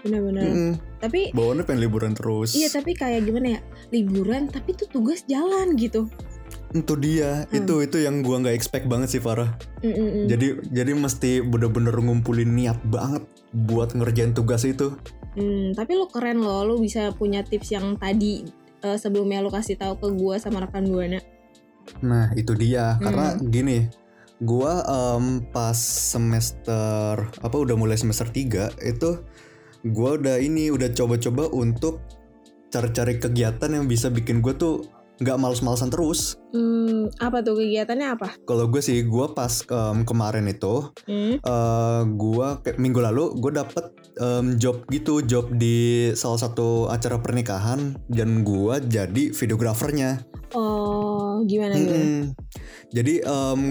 Bener-bener. 0.00 0.44
Mm-mm. 0.48 0.72
Tapi 1.00 1.32
Bawaannya 1.36 1.64
pengen 1.68 1.80
liburan 1.84 2.12
terus. 2.16 2.56
Iya 2.56 2.72
tapi 2.72 2.96
kayak 2.96 3.24
gimana 3.28 3.56
ya 3.56 3.60
liburan 3.92 4.48
tapi 4.48 4.72
tuh 4.72 4.88
tugas 4.88 5.24
jalan 5.28 5.76
gitu. 5.76 6.08
Itu 6.70 6.94
dia, 6.94 7.50
Hmm. 7.50 7.58
itu 7.62 7.74
itu 7.82 7.96
yang 7.98 8.22
gua 8.22 8.38
nggak 8.38 8.54
expect 8.54 8.86
banget 8.86 9.18
sih 9.18 9.22
Farah. 9.22 9.58
Mm-mm. 9.82 10.30
Jadi 10.30 10.70
jadi 10.70 10.92
mesti 10.94 11.42
bener-bener 11.42 11.94
ngumpulin 11.98 12.46
niat 12.46 12.78
banget 12.86 13.26
buat 13.50 13.90
ngerjain 13.90 14.30
tugas 14.30 14.62
itu. 14.62 14.94
Hmm, 15.34 15.74
tapi 15.74 15.98
lu 15.98 16.06
keren 16.06 16.38
loh, 16.38 16.62
lu 16.62 16.78
bisa 16.78 17.10
punya 17.10 17.42
tips 17.42 17.74
yang 17.74 17.98
tadi 17.98 18.46
eh, 18.80 18.96
sebelumnya 18.96 19.42
lu 19.42 19.50
kasih 19.50 19.76
tahu 19.76 19.98
ke 19.98 20.08
gua 20.14 20.38
sama 20.38 20.62
rekan 20.62 20.86
buana. 20.86 21.18
Nah 22.00 22.30
itu 22.32 22.54
dia 22.54 22.94
Hmm. 22.96 23.02
karena 23.02 23.26
gini 23.42 23.78
gua 24.40 24.80
em, 24.86 25.42
pas 25.50 25.76
semester 25.76 27.28
apa 27.42 27.56
udah 27.58 27.76
mulai 27.76 27.98
semester 27.98 28.24
3 28.24 28.72
itu 28.80 29.20
gua 29.84 30.16
udah 30.16 30.38
ini 30.38 30.70
udah 30.70 30.94
coba-coba 30.94 31.50
untuk 31.50 32.00
cari-cari 32.70 33.18
kegiatan 33.18 33.68
yang 33.68 33.84
bisa 33.84 34.08
bikin 34.08 34.38
gue 34.38 34.54
tuh 34.54 34.86
nggak 35.20 35.36
males-malesan 35.36 35.92
terus. 35.92 36.40
Hmm, 36.50 37.12
apa 37.20 37.44
tuh 37.44 37.60
kegiatannya 37.60 38.08
apa? 38.16 38.28
Kalau 38.48 38.66
gue 38.72 38.80
sih 38.80 39.04
gua 39.04 39.36
pas 39.36 39.62
em, 39.68 40.02
kemarin 40.02 40.48
itu 40.48 40.90
Hmm. 41.06 41.36
gua 42.16 42.64
kayak 42.64 42.80
minggu 42.80 42.98
lalu 42.98 43.36
gue 43.38 43.52
dapet 43.54 43.84
em, 44.18 44.56
job 44.56 44.82
gitu 44.88 45.20
job 45.22 45.52
di 45.54 46.10
salah 46.16 46.40
satu 46.40 46.88
acara 46.88 47.20
pernikahan 47.20 47.94
dan 48.08 48.42
gua 48.42 48.80
jadi 48.80 49.30
videografernya. 49.30 50.24
Oh, 50.56 51.44
gimana 51.46 51.78
gimana? 51.78 51.94
Mm-mm. 51.94 52.20
Jadi 52.90 53.22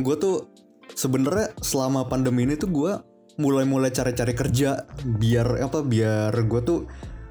gue 0.05 0.15
tuh 0.15 0.47
sebenarnya 0.95 1.51
selama 1.59 2.07
pandemi 2.07 2.47
ini 2.47 2.55
tuh 2.55 2.71
gue 2.71 2.93
mulai-mulai 3.39 3.91
cari-cari 3.91 4.35
kerja 4.35 4.83
biar 5.03 5.63
apa 5.63 5.79
biar 5.79 6.31
gue 6.35 6.61
tuh 6.63 6.79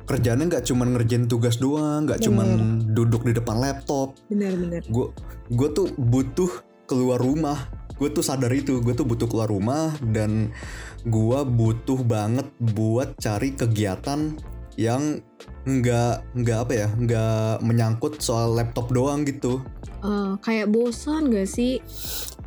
kerjanya 0.08 0.48
nggak 0.48 0.64
cuman 0.64 0.96
ngerjain 0.96 1.28
tugas 1.28 1.60
doang, 1.60 2.08
nggak 2.08 2.24
cuman 2.24 2.80
duduk 2.96 3.28
di 3.28 3.36
depan 3.36 3.60
laptop. 3.60 4.16
Bener-bener. 4.32 4.82
Gue 4.88 5.12
gue 5.52 5.68
tuh 5.76 5.92
butuh 5.94 6.64
keluar 6.88 7.20
rumah. 7.20 7.68
Gue 7.98 8.08
tuh 8.14 8.22
sadar 8.22 8.54
itu, 8.54 8.78
gue 8.80 8.94
tuh 8.94 9.04
butuh 9.04 9.26
keluar 9.26 9.50
rumah 9.50 9.90
dan 10.14 10.54
gue 11.02 11.38
butuh 11.44 11.98
banget 12.06 12.46
buat 12.62 13.18
cari 13.18 13.52
kegiatan 13.52 14.38
yang 14.78 15.18
nggak 15.66 16.38
nggak 16.38 16.58
apa 16.62 16.72
ya 16.72 16.88
nggak 16.94 17.66
menyangkut 17.66 18.22
soal 18.22 18.54
laptop 18.54 18.94
doang 18.94 19.26
gitu 19.26 19.58
Eh, 19.98 20.32
kayak 20.46 20.70
bosan 20.70 21.34
gak 21.34 21.50
sih? 21.50 21.82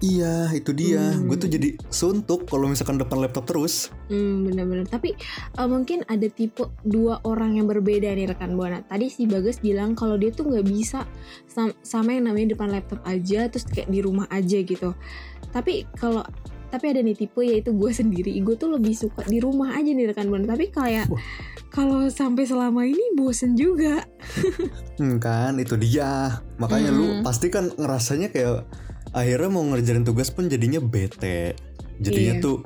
Iya 0.02 0.50
itu 0.50 0.70
dia 0.72 1.14
Hmm. 1.14 1.26
gue 1.26 1.38
tuh 1.38 1.48
jadi 1.48 1.70
suntuk 1.88 2.46
kalau 2.46 2.66
misalkan 2.66 2.98
depan 2.98 3.18
laptop 3.18 3.46
terus 3.46 3.94
Hmm, 4.06 4.44
bener-bener. 4.44 4.84
Tapi 4.84 5.16
eh, 5.54 5.68
mungkin 5.68 6.04
ada 6.06 6.28
tipe 6.28 6.66
dua 6.82 7.22
orang 7.24 7.56
yang 7.56 7.66
berbeda 7.66 8.12
nih 8.12 8.28
rekan 8.28 8.54
buana. 8.54 8.82
Tadi 8.82 9.08
si 9.08 9.24
Bagas 9.24 9.58
bilang 9.58 9.94
kalau 9.94 10.18
dia 10.18 10.30
tuh 10.30 10.46
nggak 10.46 10.66
bisa 10.66 11.08
sam- 11.46 11.78
sama 11.80 12.12
yang 12.12 12.28
namanya 12.28 12.52
depan 12.52 12.70
laptop 12.70 13.00
aja, 13.04 13.48
terus 13.48 13.64
kayak 13.64 13.88
di 13.88 14.02
rumah 14.02 14.28
aja 14.28 14.60
gitu. 14.60 14.92
Tapi 15.50 15.88
kalau 15.94 16.26
tapi 16.68 16.88
ada 16.88 17.00
nih 17.00 17.16
tipe 17.16 17.40
yaitu 17.40 17.72
gue 17.72 17.92
sendiri. 17.96 18.36
Gue 18.42 18.56
tuh 18.56 18.68
lebih 18.70 18.92
suka 18.92 19.24
di 19.24 19.38
rumah 19.38 19.72
aja 19.72 19.88
nih 19.88 20.08
rekan 20.08 20.28
buana. 20.28 20.50
Tapi 20.50 20.68
kayak 20.70 21.08
kalau 21.70 22.10
sampai 22.10 22.44
selama 22.44 22.84
ini 22.84 23.14
bosen 23.14 23.56
juga. 23.56 24.04
Hmm, 24.98 25.18
kan 25.18 25.56
itu 25.56 25.78
dia 25.78 26.36
makanya 26.58 26.90
lu 26.90 27.06
Hmm. 27.08 27.22
pasti 27.22 27.48
kan 27.48 27.72
ngerasanya 27.72 28.28
kayak 28.28 28.68
akhirnya 29.12 29.50
mau 29.50 29.64
ngerjain 29.64 30.04
tugas 30.04 30.32
pun 30.32 30.48
jadinya 30.48 30.80
bete 30.80 31.56
jadinya 32.02 32.40
Iya. 32.40 32.44
tuh 32.44 32.58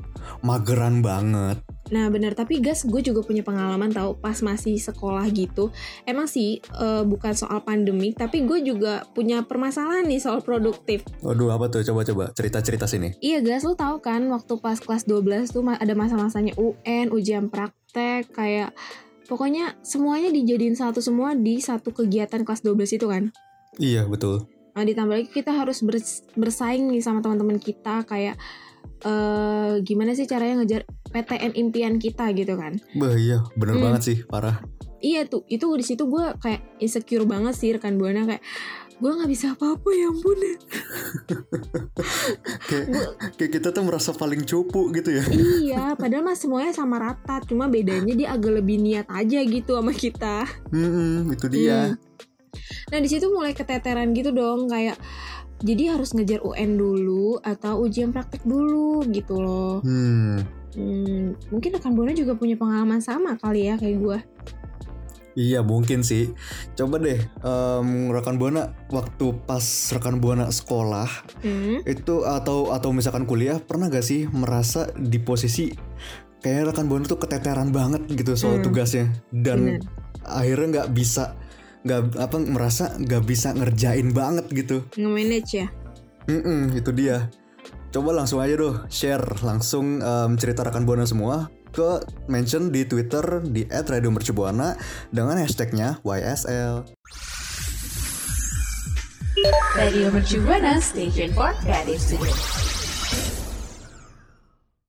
mageran 0.41 1.01
banget 1.01 1.59
Nah 1.85 2.09
benar, 2.09 2.33
tapi 2.33 2.65
gas 2.65 2.81
gue 2.81 2.97
juga 2.97 3.21
punya 3.21 3.45
pengalaman 3.45 3.93
tahu 3.93 4.17
pas 4.17 4.33
masih 4.41 4.73
sekolah 4.73 5.21
gitu. 5.29 5.69
Emang 6.01 6.25
sih 6.25 6.57
eh, 6.57 7.03
bukan 7.05 7.37
soal 7.37 7.61
pandemik, 7.61 8.17
tapi 8.17 8.41
gue 8.41 8.57
juga 8.65 9.05
punya 9.13 9.45
permasalahan 9.45 10.01
nih 10.01 10.17
soal 10.17 10.41
produktif. 10.41 11.05
waduh 11.21 11.53
apa 11.53 11.69
tuh 11.69 11.85
coba-coba 11.85 12.33
cerita-cerita 12.33 12.89
sini 12.89 13.13
Iya 13.21 13.45
gas, 13.45 13.61
lo 13.61 13.77
tau 13.77 14.01
kan 14.01 14.25
waktu 14.33 14.57
pas 14.57 14.81
kelas 14.81 15.05
12 15.05 15.53
tuh 15.53 15.61
ada 15.61 15.93
masa-masanya 15.93 16.57
UN, 16.57 17.13
ujian 17.13 17.53
praktek, 17.53 18.33
kayak 18.33 18.73
pokoknya 19.29 19.77
semuanya 19.85 20.33
dijadiin 20.33 20.73
satu 20.73 21.05
semua 21.05 21.37
di 21.37 21.61
satu 21.61 21.93
kegiatan 21.93 22.41
kelas 22.41 22.65
12 22.65 22.97
itu 22.97 23.05
kan. 23.05 23.29
iya 23.77 24.09
betul 24.09 24.49
Nah 24.75 24.83
ditambah 24.83 25.15
lagi 25.15 25.29
kita 25.29 25.51
harus 25.53 25.79
bers- 25.79 26.27
bersaing 26.33 26.87
nih 26.87 26.99
sama 26.99 27.19
teman-teman 27.19 27.55
kita 27.57 28.03
kayak 28.03 28.35
eh 29.01 29.73
gimana 29.81 30.11
sih 30.11 30.25
caranya 30.25 30.59
ngejar 30.59 30.81
PTN 31.07 31.55
impian 31.55 31.95
kita 31.95 32.27
gitu 32.31 32.53
kan. 32.53 32.75
bah 32.93 33.13
iya 33.13 33.39
bener 33.53 33.75
Hmm. 33.75 33.85
banget 33.85 34.01
sih 34.03 34.17
parah 34.21 34.59
Iya 34.97 35.23
tuh, 35.23 35.45
itu 35.47 35.63
di 35.69 35.85
situ 35.85 36.03
gue 36.03 36.33
kayak 36.35 36.79
insecure 36.79 37.23
banget 37.23 37.53
sih 37.53 37.69
rekan 37.69 37.95
buana 37.95 38.25
kayak 38.25 38.41
gue 38.95 39.11
nggak 39.11 39.27
bisa 39.27 39.53
apa-apa 39.53 39.89
ya 39.91 40.07
ampun 40.07 40.39
kayak 42.65 42.85
kayak 43.35 43.51
kita 43.53 43.67
tuh 43.69 43.83
merasa 43.83 44.11
paling 44.11 44.41
cupu 44.41 44.89
gitu 44.91 45.13
ya 45.13 45.23
iya 45.29 45.83
padahal 45.93 46.23
mah 46.23 46.33
semuanya 46.33 46.71
sama 46.71 46.97
rata 46.97 47.43
cuma 47.43 47.67
bedanya 47.67 48.13
dia 48.13 48.31
agak 48.31 48.55
lebih 48.55 48.77
niat 48.77 49.05
aja 49.07 49.39
gitu 49.41 49.75
sama 49.75 49.91
kita 49.93 50.47
Hmm, 50.69 51.27
itu 51.29 51.45
dia 51.49 51.91
Hmm. 51.91 51.99
Nah 52.89 52.99
di 52.99 53.09
situ 53.09 53.27
mulai 53.29 53.51
keteteran 53.51 54.11
gitu 54.11 54.31
dong 54.31 54.67
kayak 54.67 54.97
jadi 55.63 55.95
harus 55.95 56.11
ngejar 56.11 56.43
UN 56.43 56.75
dulu 56.75 57.39
atau 57.39 57.79
ujian 57.81 58.11
praktek 58.11 58.43
dulu 58.43 59.03
gitu 59.09 59.39
loh 59.39 59.79
hmm 59.81 60.63
Hmm, 60.75 61.39
mungkin 61.55 61.71
rekan 61.71 61.95
buana 61.95 62.11
juga 62.11 62.35
punya 62.35 62.59
pengalaman 62.59 62.99
sama 62.99 63.39
kali 63.39 63.71
ya 63.71 63.79
kayak 63.79 63.95
gue 63.95 64.19
Iya 65.35 65.63
mungkin 65.63 65.99
sih. 65.99 66.31
Coba 66.75 66.95
deh 66.95 67.19
em, 67.19 67.87
rekan 68.07 68.35
buana 68.35 68.71
waktu 68.87 69.35
pas 69.43 69.63
rekan 69.91 70.23
buana 70.23 70.47
sekolah 70.47 71.07
hmm. 71.43 71.83
itu 71.83 72.23
atau 72.23 72.71
atau 72.71 72.95
misalkan 72.95 73.23
kuliah 73.23 73.59
pernah 73.59 73.87
gak 73.87 74.03
sih 74.03 74.27
merasa 74.31 74.91
di 74.95 75.19
posisi 75.19 75.71
kayak 76.39 76.71
rekan 76.71 76.87
buana 76.87 77.03
tuh 77.03 77.19
keteteran 77.19 77.71
banget 77.71 78.07
gitu 78.11 78.35
soal 78.35 78.59
Hmm. 78.59 78.65
tugasnya 78.67 79.11
dan 79.31 79.79
Bener. 79.79 79.83
akhirnya 80.23 80.67
nggak 80.71 80.89
bisa 80.91 81.35
nggak 81.85 82.17
apa 82.17 82.37
merasa 82.41 82.97
nggak 82.97 83.23
bisa 83.23 83.53
ngerjain 83.53 84.09
banget 84.09 84.45
gitu. 84.49 84.81
nge-manage 84.97 85.53
ya 85.53 85.67
Mm-mm, 86.25 86.73
itu 86.73 86.89
dia. 86.89 87.29
Coba 87.93 88.09
langsung 88.09 88.41
aja 88.41 88.57
doh 88.57 88.81
share 88.89 89.21
langsung 89.45 90.01
em, 90.01 90.31
cerita 90.41 90.65
rekan 90.65 90.83
buana 90.83 91.05
semua 91.05 91.53
ke 91.69 92.01
mention 92.25 92.73
di 92.73 92.81
Twitter 92.89 93.45
di 93.45 93.69
@radiomercubuana 93.69 94.73
dengan 95.13 95.37
hashtagnya 95.37 96.01
YSL. 96.01 96.89
Radio 99.77 100.07
Mercu 100.09 100.41
Buana 100.41 100.81
Station 100.81 101.29
for 101.35 101.53
Creative 101.61 101.99
Studio. 102.01 102.74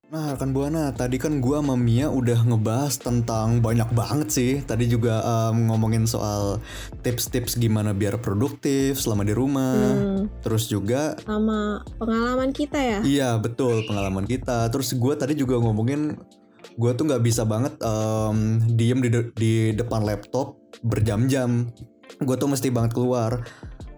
Nah 0.07 0.31
rekan 0.31 0.55
Buana, 0.55 0.95
tadi 0.95 1.19
kan 1.19 1.43
gua 1.43 1.59
sama 1.59 1.75
Mia 1.75 2.07
udah 2.07 2.47
ngebahas 2.47 2.95
tentang 2.95 3.59
banyak 3.59 3.91
banget 3.91 4.29
sih. 4.31 4.51
Tadi 4.63 4.87
juga 4.87 5.19
em, 5.19 5.67
ngomongin 5.67 6.07
soal 6.07 6.63
tips-tips 7.03 7.59
gimana 7.59 7.91
biar 7.91 8.15
produktif 8.23 9.03
selama 9.03 9.27
di 9.27 9.35
rumah. 9.35 9.75
Hmm. 9.75 10.31
Terus 10.39 10.71
juga, 10.71 11.19
sama 11.27 11.83
pengalaman 11.99 12.55
kita 12.55 12.79
ya 12.79 12.99
iya 13.03 13.29
betul 13.35 13.83
pengalaman 13.83 14.23
kita. 14.23 14.71
Terus 14.71 14.95
gua 14.95 15.19
tadi 15.19 15.35
juga 15.35 15.59
ngomongin, 15.59 16.15
gua 16.79 16.95
tuh 16.95 17.11
nggak 17.11 17.23
bisa 17.27 17.43
banget 17.43 17.75
em, 17.83 18.63
diem 18.79 19.03
di, 19.03 19.09
de- 19.11 19.31
di 19.35 19.53
depan 19.75 20.07
laptop 20.07 20.55
berjam-jam. 20.87 21.67
Gue 22.23 22.39
tuh 22.39 22.47
mesti 22.47 22.71
banget 22.71 22.95
keluar. 22.95 23.43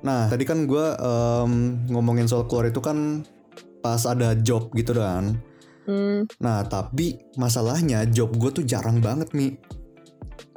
Nah 0.01 0.25
tadi 0.25 0.41
kan 0.41 0.65
gua 0.65 0.97
em, 0.97 1.85
ngomongin 1.85 2.25
soal 2.25 2.49
keluar 2.49 2.65
itu 2.65 2.81
kan 2.81 3.21
pas 3.85 4.09
ada 4.09 4.33
job 4.33 4.73
gitu 4.73 4.97
kan. 4.97 5.37
Hmm. 5.89 6.29
Nah 6.37 6.61
tapi 6.63 7.17
masalahnya 7.33 8.05
job 8.05 8.37
gue 8.37 8.53
tuh 8.53 8.61
jarang 8.61 9.01
banget 9.01 9.33
Mi 9.33 9.57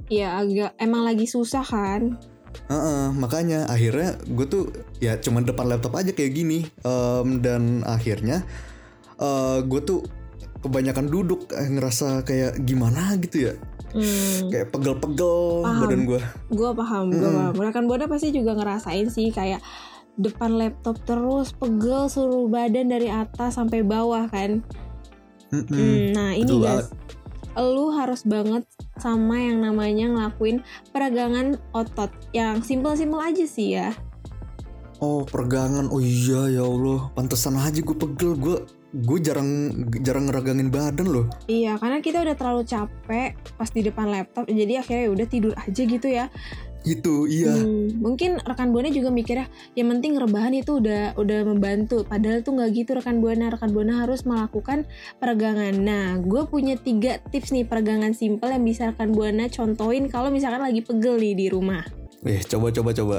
Ya 0.06 0.36
agak 0.36 0.76
emang 0.76 1.08
lagi 1.08 1.24
susah 1.24 1.64
kan. 1.64 2.20
Heeh, 2.68 3.16
Makanya 3.16 3.64
akhirnya 3.64 4.20
gue 4.28 4.44
tuh 4.44 4.68
ya 5.00 5.16
cuman 5.16 5.48
depan 5.48 5.64
laptop 5.66 5.96
aja 5.96 6.12
kayak 6.12 6.36
gini 6.36 6.68
Em, 6.84 7.40
Dan 7.40 7.80
akhirnya 7.82 8.44
eh 9.16 9.58
gue 9.64 9.80
tuh 9.80 10.04
kebanyakan 10.60 11.08
duduk 11.08 11.48
eh, 11.50 11.64
ngerasa 11.64 12.22
kayak 12.22 12.60
gimana 12.62 13.16
gitu 13.18 13.48
ya 13.48 13.54
Hmm. 13.92 14.48
Kayak 14.48 14.72
pegel-pegel 14.72 15.36
badan 15.64 16.08
gue 16.08 16.20
Gue 16.48 16.70
paham, 16.72 17.12
gue 17.12 17.20
Mm-mm. 17.20 17.52
paham. 17.52 17.54
Rekan 17.60 17.84
buana 17.84 18.08
pasti 18.08 18.32
juga 18.32 18.56
ngerasain 18.56 19.08
sih 19.08 19.28
kayak 19.28 19.60
depan 20.16 20.56
laptop 20.56 20.96
terus 21.04 21.52
pegel 21.52 22.08
seluruh 22.08 22.48
badan 22.48 22.88
dari 22.88 23.12
atas 23.12 23.60
sampai 23.60 23.84
bawah 23.84 24.24
kan. 24.28 24.64
Hmm, 25.52 26.16
nah 26.16 26.32
ini 26.32 26.48
betul 26.48 26.64
guys, 26.64 26.88
lu 27.60 27.92
harus 27.92 28.24
banget 28.24 28.64
sama 28.96 29.36
yang 29.36 29.60
namanya 29.60 30.08
ngelakuin 30.08 30.64
peregangan 30.96 31.60
otot. 31.76 32.08
Yang 32.32 32.72
simpel-simpel 32.72 33.20
aja 33.20 33.44
sih 33.44 33.76
ya. 33.76 33.92
Oh 35.02 35.28
peregangan, 35.28 35.92
oh 35.92 36.00
iya 36.00 36.48
ya 36.48 36.64
Allah. 36.64 37.12
Pantesan 37.12 37.60
aja 37.60 37.84
gue 37.84 37.96
pegel, 37.96 38.32
gue 38.38 38.64
gue 38.92 39.18
jarang 39.20 39.72
jarang 40.00 40.32
ngeragangin 40.32 40.72
badan 40.72 41.08
loh. 41.08 41.26
Iya, 41.48 41.76
karena 41.76 41.98
kita 42.00 42.24
udah 42.24 42.36
terlalu 42.36 42.62
capek 42.64 43.36
pas 43.56 43.68
di 43.68 43.80
depan 43.84 44.06
laptop, 44.08 44.48
jadi 44.48 44.80
akhirnya 44.80 45.04
ya 45.04 45.12
udah 45.12 45.26
tidur 45.28 45.52
aja 45.58 45.82
gitu 45.84 46.08
ya. 46.08 46.32
Itu 46.82 47.30
iya 47.30 47.54
Hmm, 47.54 48.02
mungkin 48.02 48.42
rekan 48.42 48.74
buana 48.74 48.90
juga 48.90 49.12
mikirnya 49.14 49.46
yang 49.78 49.92
penting 49.96 50.18
rebahan 50.18 50.54
itu 50.56 50.82
udah 50.82 51.14
udah 51.14 51.40
membantu. 51.46 52.02
Padahal 52.02 52.42
tuh 52.42 52.58
nggak 52.58 52.70
gitu 52.74 52.90
rekan 52.98 53.22
buana. 53.22 53.50
Rekan 53.54 53.70
buana 53.70 54.02
harus 54.02 54.26
melakukan 54.26 54.84
peregangan. 55.22 55.74
Nah, 55.78 56.18
gue 56.18 56.42
punya 56.50 56.74
tiga 56.74 57.22
tips 57.30 57.54
nih 57.54 57.66
peregangan 57.66 58.16
simpel 58.16 58.50
yang 58.50 58.64
bisa 58.66 58.90
rekan 58.90 59.14
buana 59.14 59.46
contohin 59.46 60.10
kalau 60.10 60.32
misalkan 60.34 60.62
lagi 60.62 60.82
pegel 60.82 61.18
nih 61.18 61.34
di 61.38 61.46
rumah. 61.52 61.86
Eh 62.22 62.38
coba 62.46 62.70
coba 62.70 62.94
coba 62.94 63.18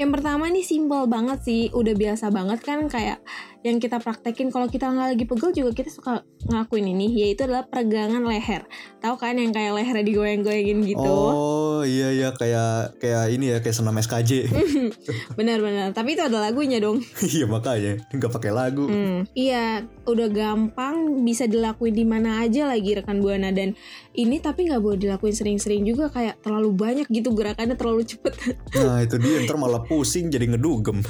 Yang 0.00 0.10
pertama 0.16 0.48
nih 0.48 0.64
simpel 0.64 1.04
banget 1.04 1.44
sih, 1.44 1.62
udah 1.68 1.92
biasa 1.92 2.32
banget 2.32 2.64
kan 2.64 2.88
kayak 2.88 3.20
yang 3.62 3.78
kita 3.78 4.02
praktekin 4.02 4.50
kalau 4.50 4.66
kita 4.66 4.90
nggak 4.90 5.14
lagi 5.14 5.24
pegel 5.24 5.50
juga 5.54 5.70
kita 5.70 5.90
suka 5.94 6.26
ngelakuin 6.50 6.90
ini, 6.90 7.06
yaitu 7.22 7.46
adalah 7.46 7.66
peregangan 7.70 8.26
leher. 8.26 8.66
Tahu 8.98 9.14
kan 9.14 9.38
yang 9.38 9.54
kayak 9.54 9.78
lehernya 9.78 10.02
digoyang-goyangin 10.02 10.82
gitu. 10.82 11.06
Oh 11.06 11.86
iya 11.86 12.10
iya 12.10 12.28
kayak 12.34 12.98
kayak 12.98 13.24
ini 13.30 13.54
ya 13.54 13.58
kayak 13.62 13.74
senam 13.78 13.94
SKJ 13.94 14.50
Benar-benar. 15.38 15.94
Tapi 15.94 16.18
itu 16.18 16.22
ada 16.26 16.42
lagunya 16.42 16.82
dong. 16.82 16.98
Iya 17.32 17.48
makanya 17.48 18.02
nggak 18.12 18.32
pakai 18.34 18.52
lagu. 18.52 18.90
Hmm, 18.90 19.24
iya, 19.32 19.86
udah 20.04 20.28
gampang 20.28 21.22
bisa 21.22 21.46
dilakuin 21.46 21.94
di 21.94 22.04
mana 22.04 22.42
aja 22.44 22.68
lagi 22.68 22.98
rekan 22.98 23.22
buana 23.22 23.54
dan 23.54 23.72
ini 24.12 24.36
tapi 24.42 24.68
nggak 24.68 24.82
boleh 24.82 24.98
dilakuin 25.00 25.32
sering-sering 25.32 25.86
juga 25.86 26.12
kayak 26.12 26.42
terlalu 26.44 26.74
banyak 26.74 27.06
gitu 27.08 27.32
gerakannya 27.32 27.78
terlalu 27.78 28.04
cepet. 28.04 28.58
Nah 28.76 29.00
itu 29.00 29.16
dia 29.16 29.46
ntar 29.46 29.56
malah 29.56 29.80
pusing 29.86 30.28
jadi 30.28 30.50
ngedugem. 30.50 31.00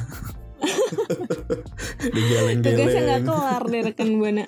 Tugasnya 2.64 3.02
nggak 3.06 3.22
kelar 3.24 3.62
deh 3.70 3.82
rekan 3.86 4.08
buana. 4.18 4.44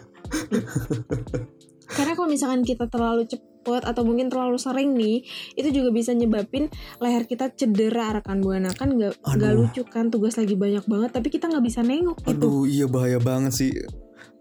Karena 1.95 2.13
kalau 2.19 2.29
misalkan 2.29 2.67
kita 2.67 2.91
terlalu 2.91 3.29
cepet 3.31 3.83
atau 3.87 4.03
mungkin 4.03 4.29
terlalu 4.29 4.59
sering 4.59 4.99
nih, 4.99 5.23
itu 5.55 5.69
juga 5.71 5.95
bisa 5.95 6.11
nyebabin 6.11 6.69
leher 6.99 7.25
kita 7.25 7.55
cedera 7.55 8.19
rekan 8.19 8.43
buana 8.43 8.75
kan 8.75 8.93
nggak 8.93 9.23
nggak 9.23 9.53
lucu 9.55 9.83
kan 9.87 10.11
tugas 10.11 10.35
lagi 10.37 10.59
banyak 10.59 10.85
banget 10.85 11.11
tapi 11.15 11.31
kita 11.31 11.47
nggak 11.49 11.65
bisa 11.65 11.81
nengok 11.87 12.19
gitu. 12.25 12.35
Aduh 12.35 12.63
iya 12.67 12.87
bahaya 12.91 13.23
banget 13.23 13.53
sih. 13.55 13.71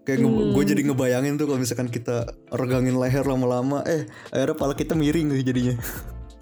Kayak 0.04 0.28
Hmm. 0.28 0.52
gue 0.52 0.64
jadi 0.68 0.84
ngebayangin 0.84 1.40
tuh 1.40 1.48
kalau 1.48 1.56
misalkan 1.56 1.88
kita 1.88 2.28
regangin 2.52 3.00
leher 3.00 3.24
lama-lama, 3.24 3.80
eh 3.88 4.04
akhirnya 4.28 4.56
pala 4.60 4.76
kita 4.76 4.92
miring 4.92 5.32
jadinya. 5.40 5.80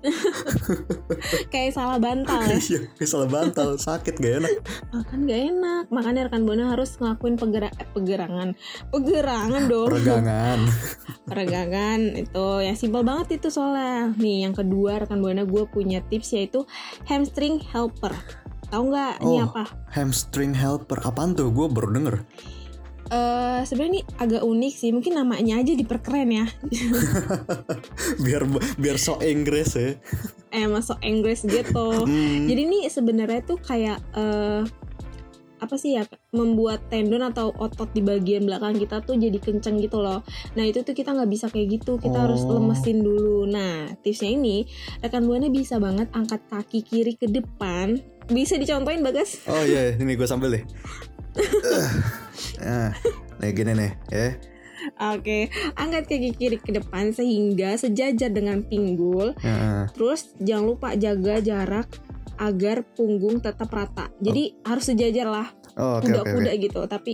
kayak 1.52 1.72
salah 1.72 1.98
bantal 1.98 2.42
ya 2.42 2.58
Iya, 2.68 2.80
kayak 2.94 3.08
salah 3.08 3.28
bantal, 3.28 3.68
sakit 3.76 4.14
gak 4.16 4.34
enak. 4.40 4.52
Ah, 4.90 5.02
kan 5.02 5.24
gak 5.24 5.40
enak 5.48 5.84
makanya 5.88 6.26
rekan 6.26 6.42
buana 6.42 6.70
harus 6.70 6.94
ngelakuin 6.96 7.36
pegera 7.36 7.68
eh, 7.72 7.88
pegerangan 7.88 8.48
pegerangan 8.88 9.62
dong 9.66 9.88
Peregangan. 9.88 10.58
peregangan 11.30 12.00
itu 12.16 12.46
yang 12.60 12.74
simpel 12.74 13.02
banget 13.02 13.38
itu 13.38 13.48
soalnya 13.48 14.12
nih 14.14 14.44
yang 14.44 14.54
kedua 14.54 15.00
rekan 15.00 15.18
buana 15.18 15.42
gue 15.42 15.64
punya 15.66 16.02
tips 16.02 16.34
yaitu 16.34 16.66
hamstring 17.04 17.62
helper 17.62 18.12
tahu 18.68 18.88
nggak 18.88 19.20
ini 19.20 19.36
Oh. 19.38 19.48
apa 19.48 19.64
Hamstring 19.92 20.56
helper, 20.56 20.96
apaan 20.98 21.36
tuh? 21.36 21.52
Gue 21.52 21.68
baru 21.68 21.92
denger. 21.92 22.24
Eh 23.08 23.60
sebenarnya 23.62 23.92
ini 23.92 24.02
agak 24.16 24.42
unik 24.42 24.74
sih 24.74 24.90
mungkin 24.90 25.14
namanya 25.14 25.58
aja 25.58 25.72
diperkeren 25.72 26.28
ya 26.28 26.46
Biar 28.24 28.42
biar 28.76 28.96
so 28.96 29.18
Inggris 29.20 29.74
ya. 29.74 29.96
eh 30.54 30.66
masuk 30.66 31.00
Inggris 31.00 31.42
gitu 31.42 32.04
Hmm. 32.04 32.44
jadi 32.44 32.60
ini 32.62 32.78
sebenarnya 32.86 33.40
tuh 33.42 33.56
kayak 33.58 33.96
eh 34.12 34.62
apa 35.56 35.78
sih 35.78 35.94
ya 35.94 36.02
membuat 36.32 36.90
tendon 36.90 37.22
atau 37.22 37.54
otot 37.54 37.86
di 37.88 38.02
bagian 38.02 38.42
belakang 38.42 38.74
kita 38.74 38.98
tuh 38.98 39.14
jadi 39.14 39.38
kenceng 39.38 39.78
gitu 39.78 40.02
loh 40.02 40.26
nah 40.52 40.66
itu 40.66 40.82
tuh 40.82 40.90
kita 40.90 41.14
nggak 41.14 41.30
bisa 41.30 41.46
kayak 41.48 41.78
gitu 41.78 41.96
kita 41.96 42.18
harus 42.18 42.42
Oh. 42.42 42.58
lemesin 42.58 42.98
dulu 42.98 43.46
nah 43.46 43.86
tipsnya 44.02 44.28
ini 44.28 44.66
rekan 44.98 45.22
buana 45.22 45.46
bisa 45.46 45.78
banget 45.78 46.10
angkat 46.10 46.42
kaki 46.50 46.82
kiri 46.82 47.14
ke 47.14 47.30
depan 47.30 48.02
bisa 48.26 48.58
dicontohin 48.58 49.00
bagas 49.00 49.38
Oh 49.46 49.62
iya, 49.62 49.94
ini 49.94 50.14
gue 50.14 50.24
sambil 50.24 50.50
deh. 50.52 50.64
Nah, 52.58 52.90
nih 53.38 53.50
gini 53.52 53.72
nih, 53.72 53.92
ya. 54.08 54.26
oke 55.10 55.38
angkat 55.74 56.04
kaki 56.06 56.30
kiri 56.32 56.56
ke 56.56 56.72
depan 56.72 57.10
sehingga 57.10 57.74
sejajar 57.74 58.28
dengan 58.28 58.62
pinggul 58.62 59.32
Nah, 59.38 59.88
terus 59.90 60.34
jangan 60.38 60.64
lupa 60.68 60.88
jaga 60.94 61.38
jarak 61.38 61.88
agar 62.34 62.82
punggung 62.90 63.38
tetap 63.38 63.68
rata 63.68 64.10
jadi 64.18 64.56
harus 64.62 64.84
sejajar 64.86 65.26
lah 65.26 65.48
Oh, 65.72 65.96
oke 65.96 66.04
kuda-kuda 66.04 66.50
oke. 66.50 66.60
gitu 66.60 66.80
tapi 66.84 67.12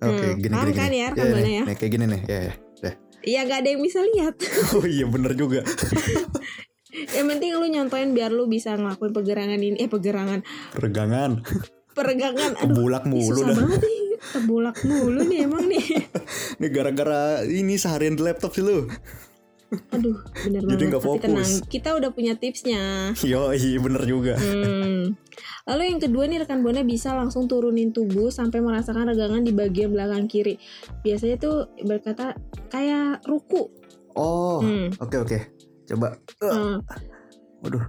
Oke, 0.00 0.16
Hmm, 0.26 0.40
gini 0.40 0.50
paham 0.50 0.66
gini. 0.66 0.74
kan 0.74 0.88
gini. 0.88 0.96
ya, 0.96 1.06
Iya, 1.06 1.12
Buana 1.14 1.38
nih, 1.38 1.52
ya? 1.52 1.62
nih, 1.62 1.76
kayak 1.76 1.92
gini 1.92 2.04
nih, 2.06 2.20
ya 2.24 2.38
ya. 2.40 2.52
Deh. 2.80 2.94
ya 3.22 3.40
gak 3.44 3.58
ada 3.60 3.68
yang 3.68 3.82
bisa 3.84 4.00
lihat 4.02 4.34
Oh 4.74 4.86
iya 4.86 5.04
bener 5.04 5.32
juga. 5.34 5.60
yang 7.10 7.26
penting 7.28 7.50
lu 7.52 7.66
nyontoin 7.66 8.10
biar 8.10 8.30
lu 8.30 8.44
bisa 8.46 8.74
ngelakuin 8.74 9.12
pegerangan 9.12 9.60
ini 9.60 9.76
eh 9.76 9.86
pegerangan 9.86 10.40
Peregangan. 10.72 11.44
Peregangan 11.92 12.52
aduh 12.54 12.66
Kebulak 12.70 13.04
ih, 13.04 13.10
mulu 13.10 13.40
dah. 13.42 13.56
kebulak 14.32 14.76
mulu 14.82 15.20
nih 15.22 15.38
emang 15.44 15.64
nih 15.64 15.84
Ini 16.58 16.66
gara-gara 16.68 17.20
ini 17.42 17.74
seharian 17.74 18.12
di 18.12 18.22
laptop 18.22 18.52
sih 18.52 18.60
lu. 18.60 18.84
aduh 19.88 20.18
bener 20.36 20.60
Jadi 20.66 20.74
banget 20.82 20.92
tapi 20.92 21.06
fokus. 21.06 21.22
tenang 21.22 21.52
kita 21.64 21.88
udah 21.94 22.10
punya 22.10 22.34
tipsnya 22.34 23.14
Yo, 23.22 23.50
iya 23.50 23.78
bener 23.78 24.02
juga. 24.02 24.34
Hmm. 24.34 25.14
Lalu 25.62 25.82
yang 25.86 26.00
kedua 26.00 26.26
nih 26.26 26.38
rekan 26.38 26.60
buana 26.60 26.82
bisa 26.82 27.14
langsung 27.14 27.46
turunin 27.46 27.88
tubuh 27.88 28.28
sampai 28.28 28.58
merasakan 28.58 29.06
regangan 29.06 29.40
di 29.40 29.50
bagian 29.50 29.88
belakang 29.88 30.26
kiri. 30.26 30.58
Biasanya 31.00 31.36
tuh 31.38 31.56
berkata 31.80 32.34
kayak 32.66 33.22
ruku. 33.22 33.70
Oh, 34.12 34.58
Hmm. 34.58 34.90
oke 34.96 35.16
oke. 35.16 35.38
Coba. 35.86 36.18
Uh, 36.40 36.50
Hmm. 36.50 36.76
Waduh. 37.62 37.84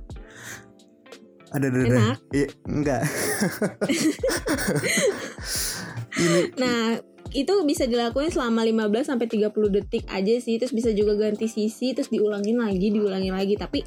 Ada 1.51 1.65
ada 1.67 1.79
ada. 1.83 2.03
Iya, 2.31 2.47
enggak. 2.65 3.01
Nah, 6.59 6.99
itu 7.31 7.53
bisa 7.63 7.87
dilakuin 7.87 8.27
selama 8.27 8.67
15 8.67 9.07
sampai 9.07 9.27
30 9.31 9.71
detik 9.71 10.03
aja 10.11 10.33
sih. 10.37 10.59
Terus 10.59 10.75
bisa 10.75 10.91
juga 10.91 11.15
ganti 11.15 11.47
sisi 11.47 11.95
terus 11.95 12.11
diulangin 12.11 12.59
lagi, 12.59 12.91
diulangin 12.91 13.31
lagi. 13.31 13.55
Tapi 13.55 13.79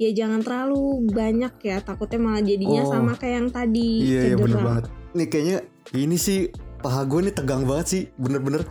ya 0.00 0.08
jangan 0.16 0.40
terlalu 0.40 1.04
banyak 1.12 1.52
ya, 1.60 1.84
takutnya 1.84 2.18
malah 2.20 2.42
jadinya 2.42 2.82
Oh. 2.84 2.90
sama 2.90 3.12
kayak 3.14 3.34
yang 3.44 3.48
tadi. 3.52 3.90
Iya, 4.02 4.20
iya 4.32 4.36
bener 4.36 4.60
banget. 4.64 4.84
Nih 5.12 5.26
kayaknya 5.28 5.58
ini 5.92 6.16
sih 6.16 6.48
paha 6.80 7.04
gue 7.04 7.20
nih 7.28 7.34
tegang 7.36 7.68
banget 7.68 7.86
sih, 7.86 8.02
bener-bener 8.16 8.64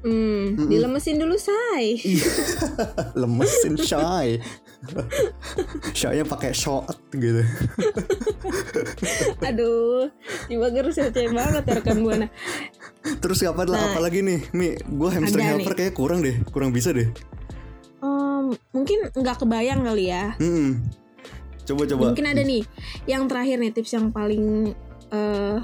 Hmm, 0.00 0.56
dilemesin 0.64 1.16
dulu, 1.16 1.36
say. 1.36 2.00
Iya. 2.00 2.24
lemesin 3.20 3.76
shy. 3.76 4.40
Shy-nya 5.92 6.24
pakai 6.24 6.50
shot 6.50 6.88
gitu. 7.12 7.44
Aduh, 9.48 10.08
tiba 10.48 10.72
gerus 10.72 10.96
receh 10.96 11.28
banget 11.28 11.62
ya 11.62 11.74
rekan 11.76 12.00
buana. 12.00 12.26
Terus 13.20 13.44
apa 13.44 13.64
Nah. 13.64 13.92
apa 13.92 14.00
lagi 14.00 14.20
nih? 14.20 14.40
Mi, 14.50 14.72
gue 14.74 15.08
hamstring 15.10 15.44
Ada 15.44 15.52
helper 15.54 15.72
nih. 15.72 15.78
kayak 15.78 15.94
kurang 15.94 16.20
deh, 16.20 16.36
kurang 16.48 16.72
bisa 16.72 16.90
deh. 16.90 17.08
Em, 18.00 18.44
mungkin 18.72 19.12
nggak 19.12 19.36
kebayang 19.38 19.84
kali 19.84 20.08
ya. 20.08 20.32
Hmm. 20.36 20.80
Coba 21.64 21.84
coba. 21.84 22.02
Mungkin 22.08 22.26
ada 22.26 22.40
nih 22.40 22.64
yang 23.04 23.28
terakhir 23.28 23.60
nih 23.60 23.72
tips 23.72 23.92
yang 23.92 24.08
paling 24.08 24.72
eh 25.10 25.56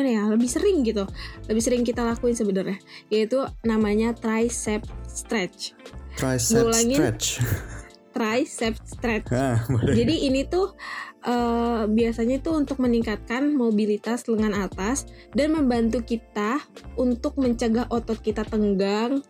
gimana 0.00 0.16
ya 0.16 0.32
lebih 0.32 0.48
sering 0.48 0.80
gitu 0.80 1.04
lebih 1.44 1.60
sering 1.60 1.84
kita 1.84 2.00
lakuin 2.00 2.32
sebenarnya 2.32 2.80
yaitu 3.12 3.36
namanya 3.60 4.16
tricep 4.16 4.80
stretch 5.04 5.76
Tricep 6.16 6.64
ngulangin. 6.64 6.96
stretch. 6.96 7.26
tricep 8.16 8.74
stretch 8.80 9.28
Ah, 9.28 9.60
boleh. 9.68 9.92
jadi 9.92 10.14
ini 10.24 10.48
tuh 10.48 10.72
eh, 11.20 11.84
biasanya 11.84 12.40
tuh 12.40 12.56
untuk 12.56 12.80
meningkatkan 12.80 13.52
mobilitas 13.52 14.24
lengan 14.24 14.56
atas 14.56 15.04
dan 15.36 15.52
membantu 15.52 16.00
kita 16.00 16.64
untuk 16.96 17.36
mencegah 17.36 17.84
otot 17.92 18.16
kita 18.18 18.40
tenggang 18.42 19.20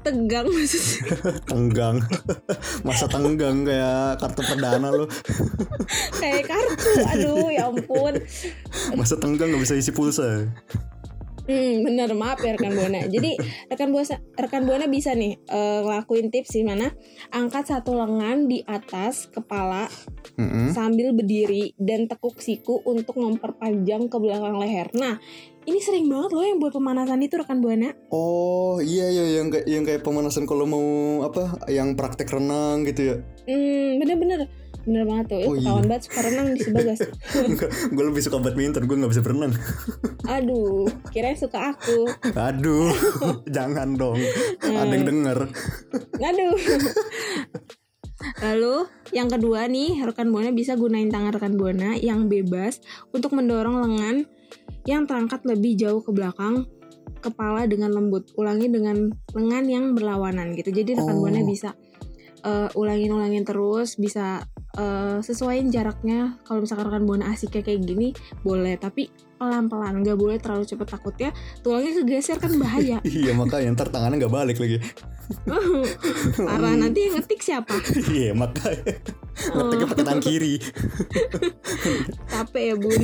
tegang 0.00 0.48
maksudnya 0.48 1.14
tenggang. 1.50 1.96
Masa 2.86 3.06
tenggang 3.06 3.62
kayak 3.64 4.20
kartu 4.20 4.42
perdana 4.44 4.88
lo. 4.90 5.06
kayak 6.16 6.48
kartu 6.48 6.90
aduh 7.04 7.48
ya 7.52 7.68
ampun 7.68 8.14
Masa 8.96 9.16
tenggang 9.20 9.52
nggak 9.52 9.62
bisa 9.62 9.76
isi 9.76 9.92
pulsa. 9.92 10.48
Hmm, 11.50 11.82
bener 11.82 12.14
maaf 12.14 12.38
ya 12.46 12.54
rekan 12.54 12.78
buana. 12.78 13.10
Jadi 13.10 13.34
rekan 13.66 13.90
buana 13.90 14.16
rekan 14.38 14.62
buana 14.70 14.86
bisa 14.86 15.18
nih 15.18 15.34
eh, 15.34 15.80
ngelakuin 15.82 16.30
tips 16.30 16.54
di 16.54 16.62
mana 16.62 16.94
angkat 17.34 17.74
satu 17.74 17.98
lengan 17.98 18.46
di 18.46 18.62
atas 18.62 19.26
kepala 19.26 19.90
Mm-mm. 20.38 20.70
sambil 20.70 21.10
berdiri 21.10 21.74
dan 21.74 22.06
tekuk 22.06 22.38
siku 22.38 22.78
untuk 22.86 23.18
memperpanjang 23.18 24.06
ke 24.06 24.16
belakang 24.22 24.62
leher. 24.62 24.94
Nah, 24.94 25.18
ini 25.66 25.82
sering 25.82 26.06
banget 26.06 26.30
loh 26.30 26.46
yang 26.46 26.62
buat 26.62 26.70
pemanasan 26.70 27.18
itu 27.18 27.34
rekan 27.34 27.58
buana. 27.58 27.98
Oh 28.14 28.78
iya 28.78 29.10
iya 29.10 29.42
yang 29.42 29.50
kayak 29.50 29.66
yang 29.66 29.82
kayak 29.82 30.06
pemanasan 30.06 30.46
kalau 30.46 30.70
mau 30.70 30.86
apa 31.26 31.66
yang 31.66 31.98
praktek 31.98 32.30
renang 32.30 32.86
gitu 32.86 33.10
ya. 33.10 33.16
Hmm, 33.50 33.98
bener-bener 33.98 34.46
bener 34.84 35.04
banget 35.04 35.26
tuh. 35.28 35.40
Oh, 35.44 35.54
iya. 35.54 35.60
ketahuan 35.60 35.84
banget 35.86 36.02
suka 36.08 36.20
renang 36.24 36.46
di 36.56 36.60
Sebagas. 36.64 36.98
gue 37.94 38.04
lebih 38.04 38.22
suka 38.24 38.36
badminton, 38.40 38.84
gue 38.88 38.96
nggak 38.96 39.12
bisa 39.12 39.22
berenang. 39.22 39.52
Aduh, 40.36 40.88
kirain 41.12 41.36
suka 41.36 41.76
aku. 41.76 42.08
Aduh, 42.32 42.92
jangan 43.56 43.96
dong. 43.98 44.20
Ada 44.62 44.92
yang 44.92 45.06
denger. 45.06 45.38
Aduh. 46.20 46.56
Lalu 48.44 48.74
yang 49.16 49.28
kedua 49.32 49.64
nih 49.64 50.04
rekan 50.04 50.28
buana 50.28 50.52
bisa 50.52 50.76
gunain 50.76 51.08
tangan 51.08 51.32
rekan 51.32 51.56
buana 51.56 51.96
yang 51.96 52.28
bebas 52.28 52.84
untuk 53.16 53.32
mendorong 53.32 53.80
lengan 53.80 54.28
yang 54.84 55.08
terangkat 55.08 55.40
lebih 55.48 55.76
jauh 55.76 56.04
ke 56.04 56.12
belakang 56.12 56.68
kepala 57.24 57.64
dengan 57.64 57.92
lembut. 57.96 58.28
Ulangi 58.36 58.68
dengan 58.68 59.08
lengan 59.32 59.64
yang 59.68 59.84
berlawanan 59.96 60.52
gitu. 60.56 60.72
Jadi 60.72 61.00
rekan 61.00 61.16
Oh. 61.16 61.20
buana 61.24 61.40
bisa 61.44 61.76
eh, 62.40 62.68
ulangin-ulangin 62.72 63.44
terus, 63.44 64.00
bisa 64.00 64.48
eh, 64.76 65.18
sesuaiin 65.24 65.72
jaraknya. 65.72 66.38
Kalau 66.44 66.62
misalkan 66.62 66.86
rekan 66.90 67.04
buana 67.08 67.32
asiknya 67.32 67.64
kayak 67.64 67.80
gini 67.82 68.14
boleh, 68.44 68.76
tapi 68.76 69.10
pelan-pelan, 69.40 70.04
nggak 70.04 70.18
boleh 70.20 70.36
terlalu 70.36 70.68
cepet 70.68 70.84
takutnya 70.84 71.30
tulangnya 71.64 72.04
kegeser 72.04 72.36
kan 72.36 72.52
bahaya. 72.60 73.00
Iya 73.08 73.32
makanya 73.32 73.72
ntar 73.72 73.88
tangannya 73.88 74.20
nggak 74.20 74.34
balik 74.36 74.60
lagi. 74.60 74.76
Parah 76.46 76.76
nanti 76.76 77.08
yang 77.08 77.16
ngetik 77.16 77.40
siapa? 77.40 77.72
Iya 78.12 78.36
makanya 78.36 79.00
ngetiknya 79.40 79.86
pakai 79.88 80.04
tangan 80.04 80.22
kiri. 80.22 80.54
Capek 82.32 82.62
ya 82.68 82.74
bun. 82.76 83.02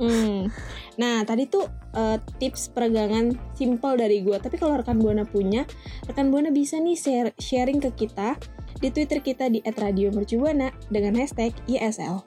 Hmm. 0.00 0.48
Nah 0.96 1.22
tadi 1.28 1.44
tuh 1.44 1.68
eh, 1.92 2.16
tips 2.40 2.72
peregangan 2.72 3.36
simple 3.52 4.00
dari 4.00 4.24
gue. 4.24 4.40
Tapi 4.40 4.56
kalau 4.56 4.80
rekan 4.80 4.96
buana 4.96 5.28
punya, 5.28 5.68
rekan 6.08 6.32
buana 6.32 6.48
bisa 6.48 6.80
nih 6.80 6.96
share, 6.96 7.30
sharing 7.36 7.84
ke 7.84 7.92
kita 7.92 8.40
di 8.82 8.90
Twitter 8.90 9.22
kita 9.22 9.46
di 9.46 9.62
@radiomercubuana 9.62 10.74
dengan 10.90 11.14
hashtag 11.22 11.54
ISL. 11.70 12.26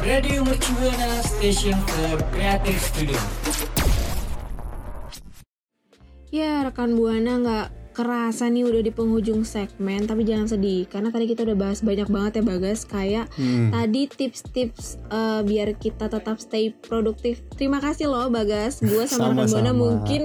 Radio 0.00 0.40
Mercubuana 0.42 1.20
Station 1.20 1.76
for 1.92 2.24
Creative 2.32 2.80
Studio. 2.80 3.20
Ya 6.32 6.64
rekan 6.64 6.96
buana 6.96 7.36
nggak 7.36 7.66
kerasa 7.92 8.46
nih 8.46 8.64
udah 8.64 8.80
di 8.80 8.88
penghujung 8.88 9.42
segmen 9.42 10.02
tapi 10.02 10.22
jangan 10.22 10.48
sedih 10.48 10.84
karena 10.84 11.08
tadi 11.08 11.24
kita 11.26 11.42
udah 11.42 11.54
bahas 11.54 11.78
banyak 11.78 12.08
banget 12.08 12.32
ya 12.34 12.44
Bagas 12.44 12.80
kayak 12.82 13.26
Hmm. 13.32 13.70
tadi 13.70 14.08
tips-tips 14.08 14.98
eh, 15.06 15.40
biar 15.42 15.74
kita 15.74 16.06
tetap 16.06 16.36
stay 16.36 16.72
produktif. 16.72 17.44
Terima 17.52 17.78
kasih 17.78 18.08
loh 18.08 18.26
Bagas, 18.26 18.80
gue 18.80 19.04
sama 19.04 19.30
rekan 19.30 19.44
Sama-sama. 19.44 19.52
Buana 19.52 19.72
mungkin 19.72 20.20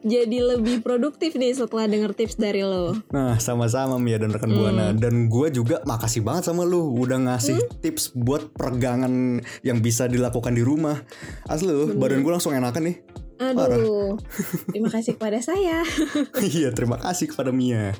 jadi 0.00 0.38
lebih 0.50 0.80
produktif 0.80 1.34
nih 1.34 1.52
setelah 1.52 1.84
denger 1.84 2.12
tips 2.12 2.36
dari 2.36 2.60
lo. 2.60 2.96
Nah 3.10 3.36
sama-sama 3.36 3.96
Mia 3.96 4.16
dan 4.16 4.28
Hmm. 4.28 4.36
rekan 4.36 4.50
Buana 4.50 4.86
Dan 4.92 5.28
gue 5.28 5.48
juga 5.50 5.80
makasih 5.82 6.20
banget 6.20 6.44
sama 6.44 6.62
lu 6.62 6.96
Udah 6.96 7.20
ngasih 7.20 7.56
Hmm? 7.56 7.68
tips 7.80 8.12
buat 8.12 8.50
peregangan 8.50 9.12
yang 9.60 9.78
bisa 9.78 10.06
dilakukan 10.06 10.52
di 10.52 10.62
rumah 10.62 10.96
Asli 11.44 11.68
lu, 11.68 11.92
badan 11.92 12.20
gue 12.20 12.32
langsung 12.32 12.50
enakan 12.50 12.82
nih 12.82 12.96
Aduh, 13.40 14.20
terima 14.68 14.92
kasih 14.92 15.16
kepada 15.16 15.40
saya. 15.40 15.80
Iya 16.44 16.76
terima 16.76 17.00
kasih 17.00 17.32
kepada 17.32 17.48
Mia. 17.48 17.96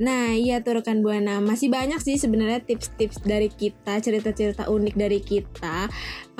Nah 0.00 0.32
iya 0.32 0.64
tuh 0.64 0.80
rekan 0.80 1.04
Buana. 1.04 1.44
Masih 1.44 1.68
banyak 1.68 2.00
sih 2.00 2.16
sebenarnya 2.16 2.64
tips-tips 2.64 3.20
dari 3.20 3.52
kita 3.52 4.00
Cerita-cerita 4.00 4.68
unik 4.68 4.94
dari 4.96 5.20
kita. 5.20 5.88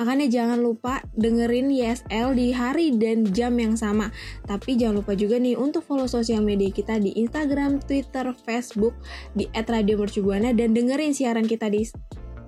Makanya 0.01 0.27
jangan 0.29 0.61
lupa 0.61 1.05
dengerin 1.13 1.69
YSL 1.69 2.33
di 2.33 2.53
hari 2.53 2.97
dan 2.97 3.29
jam 3.29 3.53
yang 3.57 3.77
sama. 3.77 4.09
Tapi 4.49 4.77
jangan 4.81 5.05
lupa 5.05 5.13
juga 5.13 5.37
nih 5.37 5.57
untuk 5.57 5.85
follow 5.85 6.09
sosial 6.09 6.41
media 6.41 6.73
kita 6.73 6.97
di 6.97 7.13
Instagram, 7.17 7.81
Twitter, 7.85 8.33
Facebook 8.45 8.97
Di 9.37 9.45
@radiomercubuana. 9.53 10.57
Dan 10.57 10.73
dengerin 10.73 11.13
siaran 11.13 11.45
kita 11.45 11.69
di 11.69 11.85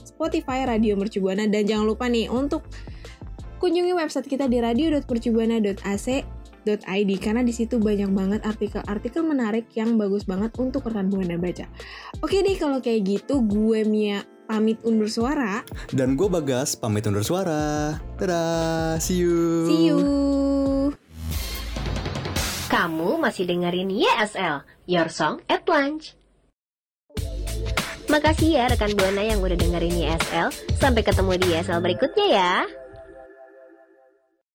Spotify 0.03 0.65
Radio 0.67 0.97
Mercubuana 0.99 1.45
Dan 1.45 1.63
jangan 1.69 1.85
lupa 1.89 2.09
nih 2.09 2.27
untuk 2.29 2.65
kunjungi 3.63 3.95
website 3.95 4.27
kita 4.27 4.51
di 4.51 4.59
radio.mercubuana.ac 4.59 6.07
.id 6.67 7.11
karena 7.19 7.43
di 7.43 7.55
situ 7.55 7.79
banyak 7.79 8.11
banget 8.11 8.41
artikel-artikel 8.43 9.23
menarik 9.23 9.71
yang 9.71 9.95
bagus 9.95 10.27
banget 10.27 10.51
untuk 10.59 10.83
rekan 10.83 11.07
buana 11.07 11.39
baca. 11.39 11.67
Oke 12.19 12.43
deh 12.43 12.59
kalau 12.59 12.83
kayak 12.83 13.07
gitu 13.07 13.39
gue 13.43 13.87
Mia 13.87 14.27
pamit 14.51 14.83
undur 14.83 15.07
suara. 15.07 15.63
Dan 15.95 16.19
gue 16.19 16.27
Bagas 16.27 16.75
pamit 16.75 17.07
undur 17.07 17.23
suara 17.23 17.95
Dadah, 18.19 18.99
see 18.99 19.23
you 19.23 19.67
See 19.67 19.81
you. 19.87 19.99
Kamu 22.67 23.19
masih 23.23 23.47
dengerin 23.47 23.91
YSL, 23.91 24.67
Your 24.91 25.07
Song 25.07 25.39
at 25.47 25.63
Lunch. 25.71 26.19
Makasih 28.11 28.59
ya 28.59 28.67
rekan 28.67 28.91
Buana 28.99 29.23
yang 29.23 29.39
udah 29.39 29.55
dengerin 29.55 29.95
YSL. 30.03 30.51
Sampai 30.79 31.07
ketemu 31.07 31.39
di 31.39 31.47
YSL 31.55 31.79
berikutnya 31.79 32.27
ya. 32.27 32.82